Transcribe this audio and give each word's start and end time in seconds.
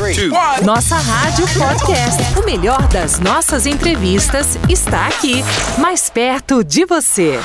two, 0.00 0.64
Nossa 0.64 0.96
Rádio 0.96 1.44
Podcast. 1.48 2.38
O 2.38 2.44
melhor 2.46 2.88
das 2.88 3.20
nossas 3.20 3.66
entrevistas 3.66 4.58
está 4.66 5.06
aqui, 5.06 5.44
mais 5.78 6.08
perto 6.08 6.64
de 6.64 6.86
você. 6.86 7.38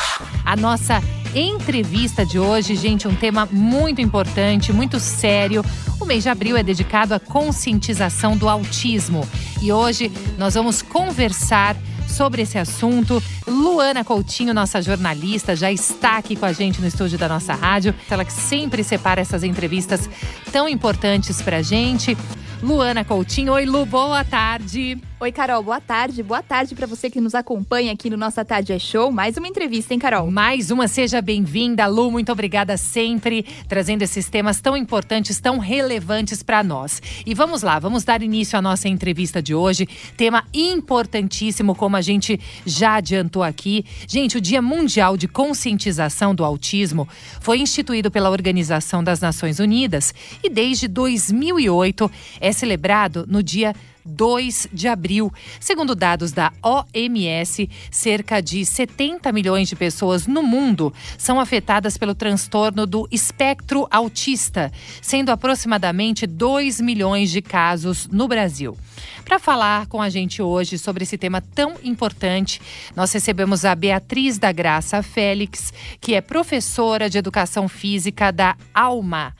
A 0.45 0.55
nossa 0.55 1.03
entrevista 1.35 2.25
de 2.25 2.39
hoje, 2.39 2.75
gente, 2.75 3.09
um 3.09 3.15
tema 3.15 3.45
muito 3.51 3.99
importante, 3.99 4.71
muito 4.71 5.01
sério. 5.01 5.65
O 5.99 6.05
mês 6.05 6.23
de 6.23 6.29
abril 6.29 6.55
é 6.55 6.63
dedicado 6.63 7.13
à 7.13 7.19
conscientização 7.19 8.37
do 8.37 8.47
autismo. 8.47 9.27
E 9.61 9.73
hoje 9.73 10.09
nós 10.37 10.53
vamos 10.53 10.81
conversar 10.81 11.75
sobre 12.07 12.43
esse 12.43 12.57
assunto. 12.57 13.21
Luana 13.45 14.05
Coutinho, 14.05 14.53
nossa 14.53 14.81
jornalista, 14.81 15.57
já 15.57 15.69
está 15.73 16.17
aqui 16.17 16.37
com 16.37 16.45
a 16.45 16.53
gente 16.53 16.79
no 16.79 16.87
estúdio 16.87 17.17
da 17.17 17.27
nossa 17.27 17.53
rádio. 17.53 17.93
Ela 18.09 18.23
que 18.23 18.31
sempre 18.31 18.81
separa 18.81 19.19
essas 19.19 19.43
entrevistas 19.43 20.09
tão 20.53 20.69
importantes 20.69 21.41
para 21.41 21.57
a 21.57 21.61
gente. 21.61 22.17
Luana 22.65 23.05
Coutinho. 23.05 23.53
Oi, 23.53 23.65
Lu, 23.65 23.85
boa 23.85 24.23
tarde. 24.23 24.97
Oi, 25.25 25.31
Carol, 25.31 25.63
boa 25.63 25.81
tarde. 25.81 26.21
Boa 26.21 26.43
tarde 26.43 26.75
para 26.75 26.85
você 26.85 27.09
que 27.09 27.19
nos 27.19 27.33
acompanha 27.33 27.91
aqui 27.91 28.11
no 28.11 28.15
Nossa 28.15 28.45
Tarde 28.45 28.71
é 28.71 28.77
Show. 28.77 29.11
Mais 29.11 29.35
uma 29.37 29.47
entrevista, 29.47 29.91
hein, 29.91 29.99
Carol? 29.99 30.29
Mais 30.29 30.69
uma, 30.69 30.87
seja 30.87 31.19
bem-vinda, 31.19 31.87
Lu. 31.87 32.11
Muito 32.11 32.31
obrigada 32.31 32.77
sempre, 32.77 33.43
trazendo 33.67 34.03
esses 34.03 34.29
temas 34.29 34.61
tão 34.61 34.77
importantes, 34.77 35.39
tão 35.39 35.57
relevantes 35.57 36.43
para 36.43 36.63
nós. 36.63 37.01
E 37.25 37.33
vamos 37.33 37.63
lá, 37.63 37.79
vamos 37.79 38.03
dar 38.03 38.21
início 38.21 38.55
à 38.55 38.61
nossa 38.61 38.87
entrevista 38.87 39.41
de 39.41 39.55
hoje. 39.55 39.87
Tema 40.15 40.43
importantíssimo, 40.53 41.73
como 41.73 41.95
a 41.95 42.01
gente 42.01 42.39
já 42.63 42.97
adiantou 42.97 43.41
aqui. 43.41 43.83
Gente, 44.07 44.37
o 44.37 44.41
Dia 44.41 44.61
Mundial 44.61 45.17
de 45.17 45.27
Conscientização 45.27 46.35
do 46.35 46.45
Autismo 46.45 47.09
foi 47.41 47.57
instituído 47.57 48.11
pela 48.11 48.29
Organização 48.29 49.03
das 49.03 49.21
Nações 49.21 49.57
Unidas 49.57 50.13
e 50.43 50.51
desde 50.51 50.87
2008 50.87 52.11
é 52.39 52.51
celebrado 52.51 53.25
no 53.27 53.41
dia 53.41 53.73
2 54.05 54.67
de 54.71 54.87
abril. 54.87 55.33
Segundo 55.59 55.95
dados 55.95 56.31
da 56.31 56.53
OMS, 56.61 57.69
cerca 57.89 58.41
de 58.41 58.65
70 58.65 59.31
milhões 59.31 59.67
de 59.67 59.75
pessoas 59.75 60.27
no 60.27 60.43
mundo 60.43 60.93
são 61.17 61.39
afetadas 61.39 61.97
pelo 61.97 62.13
transtorno 62.13 62.85
do 62.85 63.07
espectro 63.11 63.87
autista, 63.89 64.71
sendo 65.01 65.31
aproximadamente 65.31 66.27
2 66.27 66.79
milhões 66.79 67.31
de 67.31 67.41
casos 67.41 68.07
no 68.07 68.27
Brasil. 68.27 68.77
Para 69.23 69.39
falar 69.39 69.87
com 69.87 70.01
a 70.01 70.09
gente 70.09 70.41
hoje 70.41 70.77
sobre 70.77 71.03
esse 71.03 71.17
tema 71.17 71.41
tão 71.41 71.75
importante, 71.83 72.61
nós 72.95 73.11
recebemos 73.11 73.65
a 73.65 73.73
Beatriz 73.73 74.37
da 74.37 74.51
Graça 74.51 75.01
Félix, 75.01 75.73
que 75.99 76.13
é 76.13 76.21
professora 76.21 77.09
de 77.09 77.17
educação 77.17 77.67
física 77.67 78.31
da 78.31 78.55
ALMA 78.73 79.33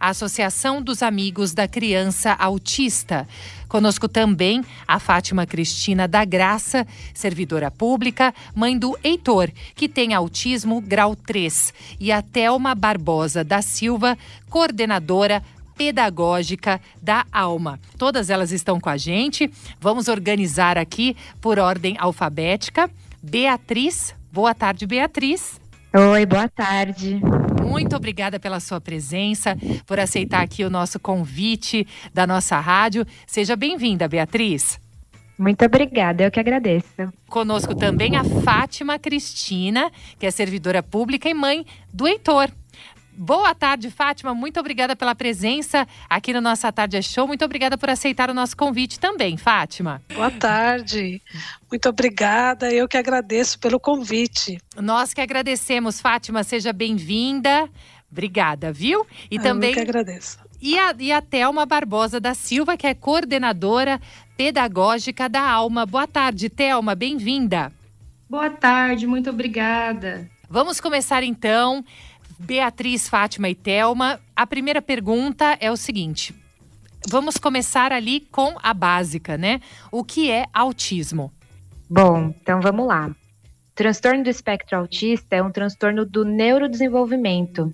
a 0.00 0.10
Associação 0.10 0.80
dos 0.80 1.02
Amigos 1.02 1.52
da 1.52 1.66
Criança 1.66 2.32
Autista. 2.32 3.26
Conosco 3.68 4.08
também 4.08 4.64
a 4.86 4.98
Fátima 4.98 5.46
Cristina 5.46 6.08
da 6.08 6.24
Graça, 6.24 6.86
servidora 7.12 7.70
pública, 7.70 8.34
mãe 8.54 8.78
do 8.78 8.98
Heitor, 9.04 9.50
que 9.74 9.88
tem 9.88 10.14
autismo 10.14 10.80
grau 10.80 11.14
3, 11.14 11.74
e 12.00 12.10
a 12.10 12.22
Thelma 12.22 12.74
Barbosa 12.74 13.44
da 13.44 13.60
Silva, 13.60 14.16
coordenadora 14.48 15.42
pedagógica 15.76 16.80
da 17.00 17.24
Alma. 17.30 17.78
Todas 17.96 18.30
elas 18.30 18.50
estão 18.50 18.80
com 18.80 18.88
a 18.88 18.96
gente. 18.96 19.50
Vamos 19.80 20.08
organizar 20.08 20.76
aqui 20.76 21.16
por 21.40 21.58
ordem 21.58 21.94
alfabética. 21.98 22.90
Beatriz, 23.22 24.14
boa 24.32 24.54
tarde, 24.54 24.86
Beatriz. 24.86 25.60
Oi, 25.90 26.26
boa 26.26 26.46
tarde. 26.46 27.18
Muito 27.64 27.96
obrigada 27.96 28.38
pela 28.38 28.60
sua 28.60 28.78
presença, 28.78 29.56
por 29.86 29.98
aceitar 29.98 30.42
aqui 30.42 30.62
o 30.62 30.68
nosso 30.68 31.00
convite 31.00 31.86
da 32.12 32.26
nossa 32.26 32.60
rádio. 32.60 33.06
Seja 33.26 33.56
bem-vinda, 33.56 34.06
Beatriz. 34.06 34.78
Muito 35.38 35.64
obrigada, 35.64 36.24
eu 36.24 36.30
que 36.30 36.38
agradeço. 36.38 36.86
Conosco 37.26 37.74
também 37.74 38.16
a 38.16 38.24
Fátima 38.24 38.98
Cristina, 38.98 39.90
que 40.18 40.26
é 40.26 40.30
servidora 40.30 40.82
pública 40.82 41.26
e 41.26 41.32
mãe 41.32 41.64
do 41.92 42.06
Heitor. 42.06 42.50
Boa 43.20 43.52
tarde, 43.52 43.90
Fátima. 43.90 44.32
Muito 44.32 44.60
obrigada 44.60 44.94
pela 44.94 45.12
presença 45.12 45.88
aqui 46.08 46.32
no 46.32 46.40
Nossa 46.40 46.70
Tarde 46.70 46.98
é 46.98 47.02
Show. 47.02 47.26
Muito 47.26 47.44
obrigada 47.44 47.76
por 47.76 47.90
aceitar 47.90 48.30
o 48.30 48.34
nosso 48.34 48.56
convite 48.56 49.00
também, 49.00 49.36
Fátima. 49.36 50.00
Boa 50.14 50.30
tarde. 50.30 51.20
Muito 51.68 51.88
obrigada. 51.88 52.72
Eu 52.72 52.86
que 52.86 52.96
agradeço 52.96 53.58
pelo 53.58 53.80
convite. 53.80 54.58
Nós 54.76 55.12
que 55.12 55.20
agradecemos, 55.20 56.00
Fátima. 56.00 56.44
Seja 56.44 56.72
bem-vinda. 56.72 57.68
Obrigada, 58.08 58.72
viu? 58.72 59.04
E 59.28 59.36
ah, 59.36 59.42
também. 59.42 59.70
Eu 59.70 59.74
que 59.74 59.80
agradeço. 59.80 60.38
E 60.62 60.78
a, 60.78 60.94
e 60.96 61.10
a 61.10 61.20
Thelma 61.20 61.66
Barbosa 61.66 62.20
da 62.20 62.34
Silva, 62.34 62.76
que 62.76 62.86
é 62.86 62.94
coordenadora 62.94 64.00
pedagógica 64.36 65.28
da 65.28 65.42
Alma. 65.42 65.84
Boa 65.84 66.06
tarde, 66.06 66.48
Thelma. 66.48 66.94
Bem-vinda. 66.94 67.72
Boa 68.30 68.48
tarde, 68.48 69.08
muito 69.08 69.28
obrigada. 69.28 70.30
Vamos 70.48 70.80
começar 70.80 71.22
então. 71.22 71.84
Beatriz, 72.38 73.08
Fátima 73.08 73.48
e 73.48 73.54
Telma, 73.54 74.20
a 74.34 74.46
primeira 74.46 74.80
pergunta 74.80 75.56
é 75.60 75.70
o 75.70 75.76
seguinte: 75.76 76.34
vamos 77.08 77.36
começar 77.36 77.92
ali 77.92 78.20
com 78.20 78.56
a 78.62 78.72
básica, 78.72 79.36
né? 79.36 79.60
O 79.90 80.04
que 80.04 80.30
é 80.30 80.46
autismo? 80.52 81.32
Bom, 81.90 82.34
então 82.40 82.60
vamos 82.60 82.86
lá. 82.86 83.10
Transtorno 83.74 84.22
do 84.22 84.30
espectro 84.30 84.76
autista 84.76 85.36
é 85.36 85.42
um 85.42 85.50
transtorno 85.50 86.04
do 86.04 86.24
neurodesenvolvimento. 86.24 87.72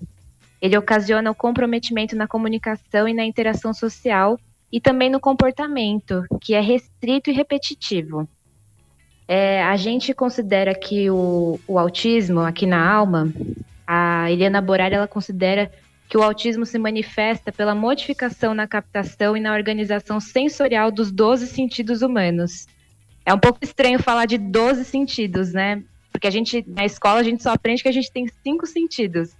Ele 0.61 0.77
ocasiona 0.77 1.29
o 1.29 1.35
comprometimento 1.35 2.15
na 2.15 2.27
comunicação 2.27 3.07
e 3.07 3.13
na 3.13 3.25
interação 3.25 3.73
social 3.73 4.39
e 4.71 4.79
também 4.79 5.09
no 5.09 5.19
comportamento, 5.19 6.23
que 6.41 6.53
é 6.53 6.61
restrito 6.61 7.29
e 7.29 7.33
repetitivo. 7.33 8.27
É, 9.27 9.63
a 9.63 9.75
gente 9.75 10.13
considera 10.13 10.73
que 10.73 11.09
o, 11.09 11.59
o 11.67 11.79
autismo, 11.79 12.41
aqui 12.41 12.65
na 12.65 12.87
alma, 12.87 13.33
a 13.87 14.31
Eliana 14.31 14.61
Borari 14.61 14.95
ela 14.95 15.07
considera 15.07 15.71
que 16.07 16.17
o 16.17 16.23
autismo 16.23 16.65
se 16.65 16.77
manifesta 16.77 17.51
pela 17.51 17.73
modificação 17.73 18.53
na 18.53 18.67
captação 18.67 19.35
e 19.35 19.39
na 19.39 19.53
organização 19.53 20.19
sensorial 20.19 20.91
dos 20.91 21.11
12 21.11 21.47
sentidos 21.47 22.01
humanos. 22.01 22.67
É 23.25 23.33
um 23.33 23.39
pouco 23.39 23.59
estranho 23.63 24.01
falar 24.01 24.25
de 24.25 24.37
12 24.37 24.85
sentidos, 24.85 25.51
né? 25.51 25.83
Porque 26.11 26.27
a 26.27 26.31
gente, 26.31 26.63
na 26.67 26.85
escola, 26.85 27.19
a 27.19 27.23
gente 27.23 27.41
só 27.41 27.51
aprende 27.51 27.81
que 27.81 27.89
a 27.89 27.91
gente 27.91 28.11
tem 28.11 28.27
cinco 28.43 28.67
sentidos. 28.67 29.35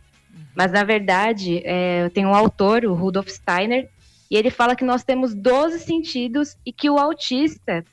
Mas, 0.56 0.72
na 0.72 0.84
verdade, 0.84 1.62
é, 1.64 2.10
tem 2.10 2.26
um 2.26 2.34
autor, 2.34 2.84
o 2.86 2.94
Rudolf 2.94 3.28
Steiner, 3.30 3.90
e 4.30 4.36
ele 4.36 4.50
fala 4.50 4.76
que 4.76 4.84
nós 4.84 5.04
temos 5.04 5.36
12 5.36 5.80
sentidos 5.80 6.58
e 6.66 6.74
que 6.74 6.90
o 6.90 6.98
autista, 6.98 7.86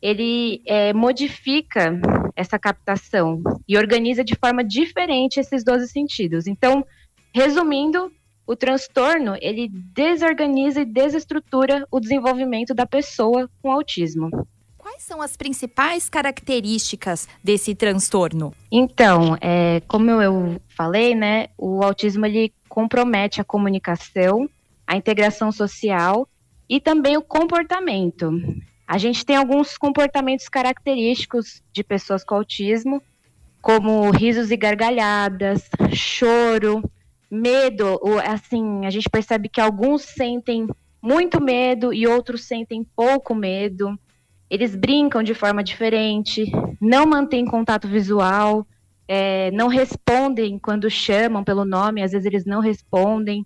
ele 0.00 0.62
é, 0.66 0.92
modifica 0.92 1.98
essa 2.34 2.58
captação 2.58 3.42
e 3.66 3.76
organiza 3.76 4.22
de 4.22 4.34
forma 4.34 4.62
diferente 4.62 5.40
esses 5.40 5.64
12 5.64 5.88
sentidos. 5.88 6.46
Então, 6.46 6.84
resumindo, 7.34 8.12
o 8.46 8.54
transtorno 8.54 9.36
ele 9.40 9.68
desorganiza 9.68 10.82
e 10.82 10.84
desestrutura 10.84 11.86
o 11.90 11.98
desenvolvimento 11.98 12.74
da 12.74 12.86
pessoa 12.86 13.50
com 13.60 13.72
autismo. 13.72 14.30
Quais 14.78 15.02
são 15.02 15.20
as 15.20 15.36
principais 15.36 16.08
características 16.08 17.28
desse 17.42 17.74
transtorno? 17.74 18.54
Então, 18.70 19.36
é, 19.40 19.80
como 19.88 20.10
eu 20.10 20.60
falei, 20.68 21.12
né, 21.12 21.48
o 21.58 21.82
autismo 21.82 22.24
ele 22.24 22.52
compromete 22.68 23.40
a 23.40 23.44
comunicação, 23.44 24.48
a 24.86 24.96
integração 24.96 25.50
social 25.50 26.28
e 26.68 26.80
também 26.80 27.16
o 27.16 27.22
comportamento. 27.22 28.30
A 28.86 28.98
gente 28.98 29.26
tem 29.26 29.36
alguns 29.36 29.76
comportamentos 29.76 30.48
característicos 30.48 31.62
de 31.72 31.82
pessoas 31.82 32.22
com 32.22 32.36
autismo, 32.36 33.02
como 33.60 34.10
risos 34.10 34.52
e 34.52 34.56
gargalhadas, 34.56 35.68
choro, 35.92 36.88
medo. 37.28 38.00
Assim, 38.24 38.86
a 38.86 38.90
gente 38.90 39.10
percebe 39.10 39.48
que 39.48 39.60
alguns 39.60 40.02
sentem 40.02 40.68
muito 41.02 41.42
medo 41.42 41.92
e 41.92 42.06
outros 42.06 42.44
sentem 42.44 42.86
pouco 42.94 43.34
medo. 43.34 43.98
Eles 44.48 44.76
brincam 44.76 45.22
de 45.22 45.34
forma 45.34 45.64
diferente, 45.64 46.44
não 46.80 47.04
mantêm 47.06 47.44
contato 47.44 47.88
visual, 47.88 48.64
é, 49.08 49.50
não 49.50 49.66
respondem 49.66 50.58
quando 50.58 50.88
chamam 50.88 51.42
pelo 51.42 51.64
nome, 51.64 52.02
às 52.02 52.12
vezes 52.12 52.26
eles 52.26 52.44
não 52.44 52.60
respondem, 52.60 53.44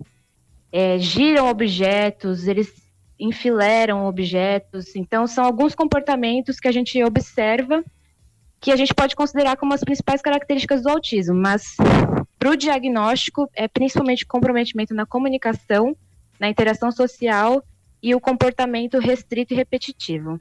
é, 0.71 0.99
giram 0.99 1.49
objetos, 1.49 2.47
eles 2.47 2.90
enfileiram 3.21 4.07
objetos. 4.07 4.97
Então, 4.97 5.27
são 5.27 5.45
alguns 5.45 5.75
comportamentos 5.75 6.59
que 6.59 6.67
a 6.67 6.73
gente 6.73 7.03
observa 7.05 7.85
que 8.61 8.71
a 8.71 8.77
gente 8.77 8.95
pode 8.95 9.17
considerar 9.17 9.57
como 9.57 9.73
as 9.73 9.81
principais 9.81 10.21
características 10.21 10.83
do 10.83 10.91
autismo, 10.91 11.35
mas 11.35 11.77
para 12.39 12.51
o 12.51 12.57
diagnóstico 12.57 13.49
é 13.55 13.67
principalmente 13.67 14.27
comprometimento 14.27 14.95
na 14.95 15.07
comunicação, 15.07 15.97
na 16.39 16.49
interação 16.49 16.93
social 16.93 17.63
e 18.03 18.15
o 18.15 18.21
comportamento 18.21 18.99
restrito 18.99 19.55
e 19.55 19.57
repetitivo. 19.57 20.39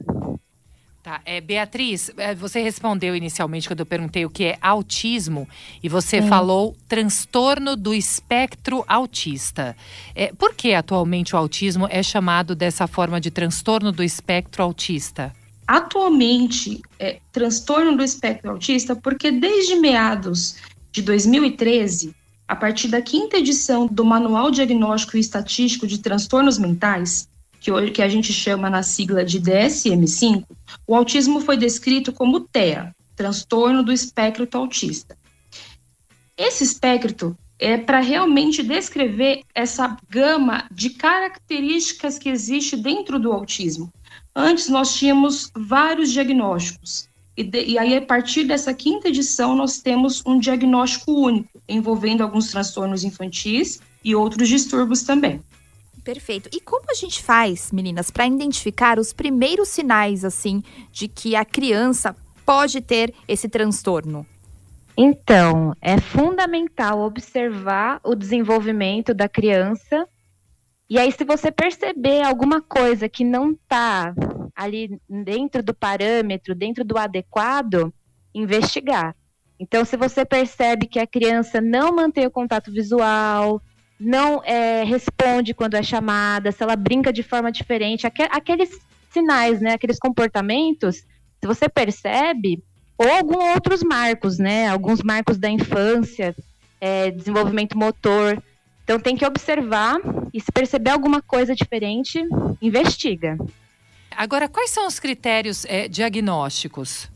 Tá, 1.02 1.22
é, 1.24 1.40
Beatriz, 1.40 2.10
é, 2.18 2.34
você 2.34 2.60
respondeu 2.60 3.16
inicialmente 3.16 3.66
quando 3.66 3.80
eu 3.80 3.86
perguntei 3.86 4.26
o 4.26 4.30
que 4.30 4.44
é 4.44 4.58
autismo 4.60 5.48
e 5.82 5.88
você 5.88 6.20
Sim. 6.20 6.28
falou 6.28 6.76
transtorno 6.86 7.74
do 7.74 7.94
espectro 7.94 8.84
autista. 8.86 9.74
É, 10.14 10.30
por 10.34 10.54
que 10.54 10.74
atualmente 10.74 11.34
o 11.34 11.38
autismo 11.38 11.86
é 11.88 12.02
chamado 12.02 12.54
dessa 12.54 12.86
forma 12.86 13.18
de 13.18 13.30
transtorno 13.30 13.90
do 13.90 14.02
espectro 14.02 14.62
autista? 14.62 15.34
Atualmente, 15.66 16.82
é 16.98 17.18
transtorno 17.32 17.96
do 17.96 18.04
espectro 18.04 18.50
autista 18.50 18.94
porque 18.94 19.30
desde 19.30 19.76
meados 19.76 20.56
de 20.92 21.00
2013, 21.00 22.14
a 22.46 22.54
partir 22.54 22.88
da 22.88 23.00
quinta 23.00 23.38
edição 23.38 23.86
do 23.86 24.04
Manual 24.04 24.50
Diagnóstico 24.50 25.16
e 25.16 25.20
Estatístico 25.20 25.86
de 25.86 25.96
Transtornos 25.98 26.58
Mentais, 26.58 27.26
que 27.60 27.70
hoje 27.70 27.92
que 27.92 28.02
a 28.02 28.08
gente 28.08 28.32
chama 28.32 28.70
na 28.70 28.82
sigla 28.82 29.24
de 29.24 29.38
DSM-5, 29.38 30.44
o 30.86 30.96
autismo 30.96 31.40
foi 31.40 31.56
descrito 31.56 32.12
como 32.12 32.40
TEA, 32.40 32.94
transtorno 33.14 33.82
do 33.82 33.92
espectro 33.92 34.48
autista. 34.54 35.16
Esse 36.36 36.64
espectro 36.64 37.36
é 37.58 37.76
para 37.76 38.00
realmente 38.00 38.62
descrever 38.62 39.42
essa 39.54 39.94
gama 40.08 40.64
de 40.72 40.90
características 40.90 42.18
que 42.18 42.30
existe 42.30 42.74
dentro 42.76 43.18
do 43.18 43.30
autismo. 43.30 43.92
Antes 44.34 44.68
nós 44.68 44.94
tínhamos 44.94 45.50
vários 45.54 46.10
diagnósticos. 46.10 47.08
E, 47.36 47.44
de, 47.44 47.62
e, 47.64 47.78
aí, 47.78 47.96
a 47.96 48.02
partir 48.02 48.44
dessa 48.44 48.72
quinta 48.72 49.08
edição, 49.08 49.54
nós 49.54 49.80
temos 49.80 50.22
um 50.24 50.38
diagnóstico 50.38 51.12
único, 51.12 51.60
envolvendo 51.68 52.22
alguns 52.22 52.50
transtornos 52.50 53.04
infantis 53.04 53.80
e 54.02 54.14
outros 54.14 54.48
distúrbios 54.48 55.02
também. 55.02 55.42
Perfeito. 56.04 56.48
E 56.52 56.60
como 56.60 56.86
a 56.90 56.94
gente 56.94 57.22
faz, 57.22 57.70
meninas, 57.72 58.10
para 58.10 58.26
identificar 58.26 58.98
os 58.98 59.12
primeiros 59.12 59.68
sinais, 59.68 60.24
assim, 60.24 60.62
de 60.90 61.08
que 61.08 61.36
a 61.36 61.44
criança 61.44 62.16
pode 62.44 62.80
ter 62.80 63.14
esse 63.28 63.48
transtorno? 63.48 64.26
Então, 64.96 65.74
é 65.80 65.98
fundamental 65.98 67.00
observar 67.00 68.00
o 68.04 68.14
desenvolvimento 68.14 69.14
da 69.14 69.28
criança. 69.28 70.06
E 70.88 70.98
aí, 70.98 71.12
se 71.12 71.24
você 71.24 71.50
perceber 71.50 72.22
alguma 72.22 72.60
coisa 72.60 73.08
que 73.08 73.24
não 73.24 73.52
está 73.52 74.14
ali 74.54 75.00
dentro 75.08 75.62
do 75.62 75.72
parâmetro, 75.72 76.54
dentro 76.54 76.84
do 76.84 76.98
adequado, 76.98 77.92
investigar. 78.34 79.14
Então, 79.58 79.84
se 79.84 79.96
você 79.96 80.24
percebe 80.24 80.86
que 80.86 80.98
a 80.98 81.06
criança 81.06 81.60
não 81.60 81.94
mantém 81.94 82.26
o 82.26 82.30
contato 82.30 82.72
visual, 82.72 83.62
não 84.00 84.42
é, 84.42 84.82
responde 84.82 85.52
quando 85.52 85.74
é 85.74 85.82
chamada, 85.82 86.50
se 86.50 86.62
ela 86.62 86.74
brinca 86.74 87.12
de 87.12 87.22
forma 87.22 87.52
diferente, 87.52 88.06
aqueles 88.06 88.80
sinais, 89.10 89.60
né, 89.60 89.74
aqueles 89.74 89.98
comportamentos, 89.98 90.96
se 90.96 91.46
você 91.46 91.68
percebe, 91.68 92.62
ou 92.96 93.10
alguns 93.10 93.44
outros 93.54 93.82
marcos, 93.82 94.38
né, 94.38 94.68
alguns 94.68 95.02
marcos 95.02 95.36
da 95.36 95.50
infância, 95.50 96.34
é, 96.80 97.10
desenvolvimento 97.10 97.76
motor. 97.76 98.42
Então 98.84 98.98
tem 98.98 99.16
que 99.16 99.26
observar 99.26 99.98
e 100.32 100.40
se 100.40 100.50
perceber 100.50 100.90
alguma 100.90 101.20
coisa 101.20 101.54
diferente, 101.54 102.22
investiga. 102.60 103.36
Agora, 104.16 104.48
quais 104.48 104.70
são 104.70 104.86
os 104.86 104.98
critérios 104.98 105.64
é, 105.66 105.88
diagnósticos? 105.88 107.10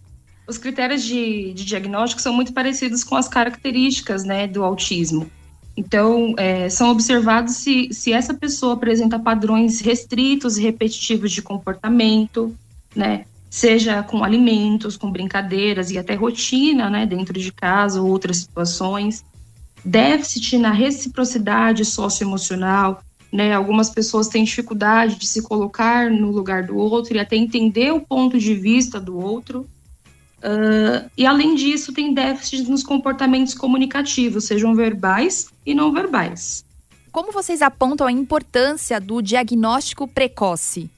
Os 0.47 0.59
critérios 0.59 1.03
de, 1.03 1.55
de 1.55 1.65
diagnóstico 1.65 2.21
são 2.21 2.33
muito 2.33 2.53
parecidos 2.53 3.03
com 3.03 3.17
as 3.17 3.29
características 3.29 4.25
né, 4.25 4.47
do 4.47 4.63
autismo. 4.63 5.31
Então, 5.77 6.35
é, 6.37 6.69
são 6.69 6.91
observados 6.91 7.57
se, 7.57 7.89
se 7.93 8.13
essa 8.13 8.33
pessoa 8.33 8.75
apresenta 8.75 9.19
padrões 9.19 9.81
restritos 9.81 10.57
e 10.57 10.63
repetitivos 10.63 11.33
de 11.33 11.43
comportamento, 11.43 12.55
né? 12.95 13.25
Seja 13.51 14.03
com 14.03 14.23
alimentos, 14.23 14.97
com 14.97 15.11
brincadeiras 15.11 15.91
e 15.91 15.99
até 15.99 16.15
rotina, 16.15 16.89
né? 16.89 17.07
Dentro 17.07 17.39
de 17.39 17.53
casa 17.53 18.01
ou 18.01 18.09
outras 18.09 18.39
situações. 18.39 19.25
Déficit 19.85 20.59
na 20.59 20.71
reciprocidade 20.71 21.85
socioemocional, 21.85 23.03
né? 23.33 23.53
Algumas 23.53 23.91
pessoas 23.91 24.29
têm 24.29 24.45
dificuldade 24.45 25.17
de 25.17 25.27
se 25.27 25.43
colocar 25.43 26.09
no 26.09 26.31
lugar 26.31 26.63
do 26.63 26.77
outro 26.77 27.17
e 27.17 27.19
até 27.19 27.35
entender 27.35 27.93
o 27.93 28.01
ponto 28.01 28.39
de 28.39 28.55
vista 28.55 29.01
do 29.01 29.19
outro. 29.19 29.69
Uh, 30.39 31.11
e 31.17 31.27
além 31.27 31.55
disso, 31.55 31.93
tem 31.93 32.15
déficit 32.15 32.69
nos 32.71 32.83
comportamentos 32.83 33.55
comunicativos, 33.55 34.45
sejam 34.45 34.75
verbais 34.75 35.54
e 35.65 35.75
não 35.75 35.93
verbais. 35.93 36.65
Como 37.11 37.31
vocês 37.31 37.63
apontam 37.63 38.07
a 38.07 38.13
importância 38.13 39.01
do 39.01 39.23
diagnóstico 39.23 40.09
precoce? 40.09 40.91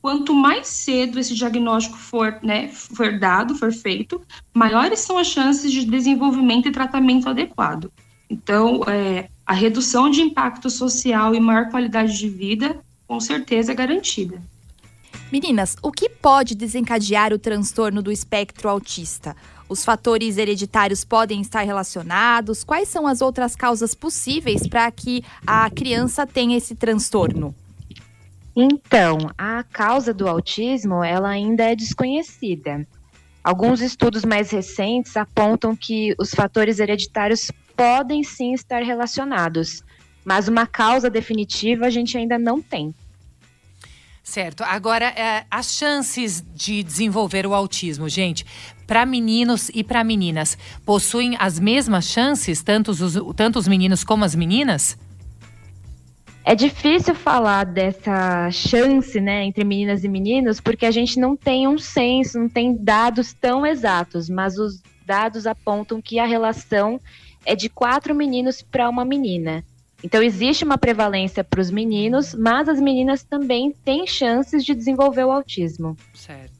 Quanto 0.00 0.34
mais 0.34 0.68
cedo 0.68 1.18
esse 1.18 1.34
diagnóstico 1.34 1.96
for, 1.96 2.38
né, 2.42 2.68
for 2.68 3.18
dado, 3.18 3.54
for 3.54 3.72
feito, 3.72 4.20
maiores 4.52 5.00
são 5.00 5.18
as 5.18 5.26
chances 5.26 5.72
de 5.72 5.84
desenvolvimento 5.84 6.68
e 6.68 6.72
tratamento 6.72 7.28
adequado. 7.28 7.90
Então, 8.28 8.82
é, 8.86 9.28
a 9.46 9.52
redução 9.52 10.08
de 10.08 10.20
impacto 10.22 10.70
social 10.70 11.34
e 11.34 11.40
maior 11.40 11.70
qualidade 11.70 12.18
de 12.18 12.28
vida, 12.28 12.78
com 13.06 13.18
certeza, 13.18 13.72
é 13.72 13.74
garantida. 13.74 14.40
Meninas, 15.32 15.76
o 15.82 15.90
que 15.90 16.08
pode 16.08 16.54
desencadear 16.54 17.32
o 17.32 17.38
transtorno 17.38 18.02
do 18.02 18.12
espectro 18.12 18.68
autista? 18.68 19.36
Os 19.74 19.84
fatores 19.84 20.38
hereditários 20.38 21.04
podem 21.04 21.40
estar 21.40 21.62
relacionados? 21.62 22.62
Quais 22.62 22.88
são 22.88 23.08
as 23.08 23.20
outras 23.20 23.56
causas 23.56 23.92
possíveis 23.92 24.68
para 24.68 24.88
que 24.92 25.24
a 25.44 25.68
criança 25.68 26.24
tenha 26.24 26.56
esse 26.56 26.76
transtorno? 26.76 27.52
Então, 28.54 29.18
a 29.36 29.64
causa 29.64 30.14
do 30.14 30.28
autismo, 30.28 31.02
ela 31.02 31.28
ainda 31.28 31.64
é 31.64 31.74
desconhecida. 31.74 32.86
Alguns 33.42 33.80
estudos 33.80 34.24
mais 34.24 34.52
recentes 34.52 35.16
apontam 35.16 35.74
que 35.74 36.14
os 36.20 36.30
fatores 36.30 36.78
hereditários 36.78 37.50
podem 37.76 38.22
sim 38.22 38.54
estar 38.54 38.80
relacionados, 38.80 39.82
mas 40.24 40.46
uma 40.46 40.68
causa 40.68 41.10
definitiva 41.10 41.86
a 41.86 41.90
gente 41.90 42.16
ainda 42.16 42.38
não 42.38 42.62
tem. 42.62 42.94
Certo. 44.24 44.64
Agora, 44.64 45.04
é, 45.04 45.44
as 45.50 45.74
chances 45.74 46.42
de 46.54 46.82
desenvolver 46.82 47.46
o 47.46 47.52
autismo, 47.52 48.08
gente, 48.08 48.46
para 48.86 49.06
meninos 49.06 49.70
e 49.74 49.82
para 49.82 50.04
meninas, 50.04 50.56
possuem 50.84 51.36
as 51.38 51.58
mesmas 51.58 52.06
chances, 52.06 52.62
tanto 52.62 52.90
os, 52.90 53.14
tanto 53.34 53.58
os 53.58 53.68
meninos 53.68 54.04
como 54.04 54.24
as 54.24 54.34
meninas? 54.34 54.98
É 56.46 56.54
difícil 56.54 57.14
falar 57.14 57.64
dessa 57.64 58.50
chance, 58.50 59.18
né, 59.18 59.44
entre 59.44 59.64
meninas 59.64 60.04
e 60.04 60.08
meninos, 60.08 60.60
porque 60.60 60.84
a 60.84 60.90
gente 60.90 61.18
não 61.18 61.34
tem 61.34 61.66
um 61.66 61.78
censo, 61.78 62.38
não 62.38 62.50
tem 62.50 62.76
dados 62.76 63.32
tão 63.32 63.64
exatos, 63.64 64.28
mas 64.28 64.58
os 64.58 64.82
dados 65.06 65.46
apontam 65.46 66.02
que 66.02 66.18
a 66.18 66.26
relação 66.26 67.00
é 67.46 67.56
de 67.56 67.70
quatro 67.70 68.14
meninos 68.14 68.60
para 68.60 68.88
uma 68.90 69.06
menina. 69.06 69.64
Então, 70.02 70.22
existe 70.22 70.64
uma 70.64 70.76
prevalência 70.76 71.42
para 71.42 71.62
os 71.62 71.70
meninos, 71.70 72.34
mas 72.34 72.68
as 72.68 72.78
meninas 72.78 73.22
também 73.22 73.72
têm 73.72 74.06
chances 74.06 74.62
de 74.62 74.74
desenvolver 74.74 75.24
o 75.24 75.32
autismo. 75.32 75.96
Certo. 76.12 76.53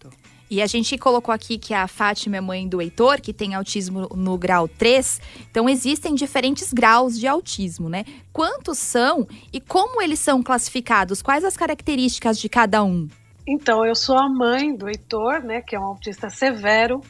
E 0.54 0.62
a 0.62 0.66
gente 0.68 0.96
colocou 0.96 1.34
aqui 1.34 1.58
que 1.58 1.74
a 1.74 1.88
Fátima 1.88 2.36
é 2.36 2.40
mãe 2.40 2.68
do 2.68 2.80
Heitor, 2.80 3.20
que 3.20 3.32
tem 3.32 3.56
autismo 3.56 4.08
no 4.14 4.38
grau 4.38 4.68
3. 4.68 5.20
Então, 5.50 5.68
existem 5.68 6.14
diferentes 6.14 6.72
graus 6.72 7.18
de 7.18 7.26
autismo, 7.26 7.88
né? 7.88 8.04
Quantos 8.32 8.78
são 8.78 9.26
e 9.52 9.60
como 9.60 10.00
eles 10.00 10.20
são 10.20 10.44
classificados? 10.44 11.20
Quais 11.20 11.42
as 11.42 11.56
características 11.56 12.38
de 12.38 12.48
cada 12.48 12.84
um? 12.84 13.08
Então, 13.44 13.84
eu 13.84 13.96
sou 13.96 14.16
a 14.16 14.28
mãe 14.28 14.76
do 14.76 14.88
Heitor, 14.88 15.42
né, 15.42 15.60
que 15.60 15.74
é 15.74 15.80
um 15.80 15.86
autista 15.86 16.30
severo 16.30 17.02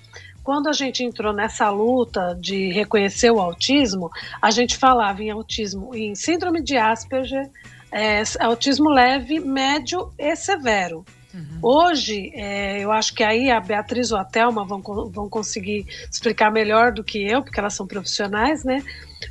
quando 0.43 0.69
a 0.69 0.73
gente 0.73 1.03
entrou 1.03 1.33
nessa 1.33 1.71
luta 1.71 2.37
de 2.39 2.71
reconhecer 2.71 3.31
o 3.31 3.41
autismo, 3.41 4.11
a 4.43 4.51
gente 4.51 4.77
falava 4.77 5.23
em 5.23 5.31
autismo, 5.31 5.95
em 5.95 6.15
síndrome 6.15 6.63
de 6.63 6.77
Asperger, 6.77 7.51
é, 7.91 8.23
autismo 8.41 8.91
leve, 8.91 9.41
médio 9.41 10.13
e 10.19 10.37
severo. 10.37 11.03
Uhum. 11.35 11.59
Hoje, 11.61 12.31
é, 12.35 12.81
eu 12.81 12.93
acho 12.93 13.13
que 13.13 13.25
aí 13.25 13.51
a 13.51 13.59
Beatriz 13.59 14.13
ou 14.13 14.19
a 14.19 14.25
Thelma 14.25 14.65
vão, 14.65 14.81
vão 14.81 15.29
conseguir 15.29 15.85
explicar 16.11 16.51
melhor 16.51 16.93
do 16.93 17.03
que 17.03 17.19
eu, 17.27 17.43
porque 17.43 17.59
elas 17.59 17.75
são 17.75 17.87
profissionais, 17.87 18.63
né? 18.65 18.85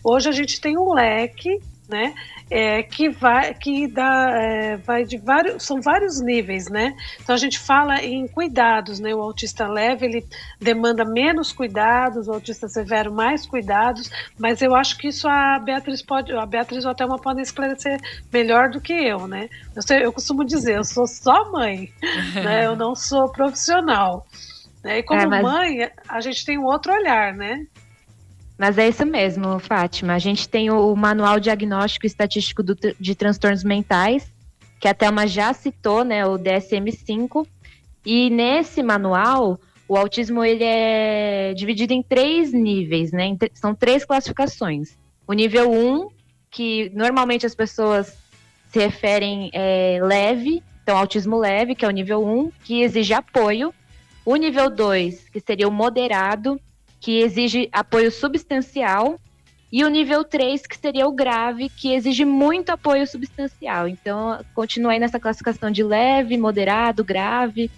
Hoje 0.03 0.27
a 0.27 0.33
gente 0.33 0.59
tem 0.59 0.77
um 0.77 0.93
leque 0.93 1.61
né? 1.93 2.15
É, 2.49 2.81
que 2.81 3.07
vai 3.09 3.53
que 3.53 3.87
dá 3.87 4.31
é, 4.31 4.77
vai 4.77 5.05
de 5.05 5.17
vários 5.17 5.63
são 5.63 5.79
vários 5.79 6.19
níveis, 6.19 6.67
né? 6.69 6.95
Então 7.21 7.35
a 7.35 7.37
gente 7.37 7.59
fala 7.59 8.03
em 8.03 8.27
cuidados, 8.27 8.99
né? 8.99 9.13
O 9.13 9.21
autista 9.21 9.67
leve 9.67 10.07
ele 10.07 10.25
demanda 10.59 11.05
menos 11.05 11.51
cuidados, 11.51 12.27
o 12.27 12.33
autista 12.33 12.67
severo 12.67 13.13
mais 13.13 13.45
cuidados, 13.45 14.09
mas 14.39 14.61
eu 14.63 14.73
acho 14.73 14.97
que 14.97 15.09
isso 15.09 15.27
a 15.27 15.59
Beatriz 15.59 16.01
pode, 16.01 16.35
a 16.35 16.45
Beatriz 16.47 16.83
ou 16.83 16.91
até 16.91 17.05
uma 17.05 17.19
podem 17.19 17.43
esclarecer 17.43 17.99
melhor 18.31 18.69
do 18.71 18.81
que 18.81 18.93
eu, 18.93 19.27
né? 19.27 19.47
Eu, 19.75 19.81
sei, 19.83 20.03
eu 20.03 20.11
costumo 20.11 20.43
dizer, 20.43 20.77
eu 20.77 20.83
sou 20.83 21.05
só 21.05 21.51
mãe, 21.51 21.93
né? 22.33 22.65
Eu 22.65 22.75
não 22.75 22.95
sou 22.95 23.31
profissional. 23.31 24.25
Né? 24.83 24.99
E 24.99 25.03
como 25.03 25.21
é, 25.21 25.27
mas... 25.27 25.43
mãe, 25.43 25.91
a 26.09 26.19
gente 26.21 26.43
tem 26.43 26.57
um 26.57 26.65
outro 26.65 26.91
olhar, 26.91 27.33
né? 27.33 27.67
Mas 28.57 28.77
é 28.77 28.87
isso 28.87 29.05
mesmo, 29.05 29.59
Fátima. 29.59 30.13
A 30.13 30.19
gente 30.19 30.47
tem 30.47 30.69
o 30.69 30.95
Manual 30.95 31.39
Diagnóstico 31.39 32.05
e 32.05 32.07
Estatístico 32.07 32.61
do, 32.61 32.75
de 32.99 33.15
Transtornos 33.15 33.63
Mentais, 33.63 34.31
que 34.79 34.87
a 34.87 34.93
Thelma 34.93 35.25
já 35.27 35.53
citou, 35.53 36.03
né, 36.03 36.25
o 36.25 36.37
DSM-5, 36.37 37.47
E 38.05 38.29
nesse 38.29 38.83
manual, 38.83 39.59
o 39.87 39.95
autismo 39.95 40.43
ele 40.43 40.63
é 40.63 41.53
dividido 41.53 41.93
em 41.93 42.03
três 42.03 42.51
níveis, 42.51 43.11
né? 43.11 43.35
São 43.53 43.73
três 43.73 44.03
classificações. 44.03 44.97
O 45.25 45.33
nível 45.33 45.71
1, 45.71 46.09
que 46.51 46.91
normalmente 46.93 47.45
as 47.45 47.55
pessoas 47.55 48.17
se 48.69 48.79
referem 48.79 49.49
é, 49.53 49.99
leve, 50.01 50.61
então 50.81 50.97
autismo 50.97 51.37
leve, 51.37 51.75
que 51.75 51.85
é 51.85 51.87
o 51.87 51.91
nível 51.91 52.25
1, 52.25 52.51
que 52.63 52.81
exige 52.81 53.13
apoio. 53.13 53.73
O 54.25 54.35
nível 54.35 54.69
2, 54.69 55.29
que 55.29 55.39
seria 55.39 55.67
o 55.67 55.71
moderado, 55.71 56.59
que 57.03 57.19
exige 57.19 57.67
apoio 57.73 58.09
substancial. 58.09 59.19
E 59.69 59.83
o 59.83 59.89
nível 59.89 60.23
3, 60.23 60.65
que 60.65 60.77
seria 60.77 61.05
o 61.05 61.11
grave, 61.11 61.67
que 61.67 61.93
exige 61.93 62.23
muito 62.23 62.69
apoio 62.69 63.05
substancial. 63.05 63.89
Então, 63.89 64.39
continuei 64.55 64.99
nessa 64.99 65.19
classificação 65.19 65.69
de 65.69 65.83
leve, 65.83 66.37
moderado, 66.37 67.03
grave. 67.03 67.69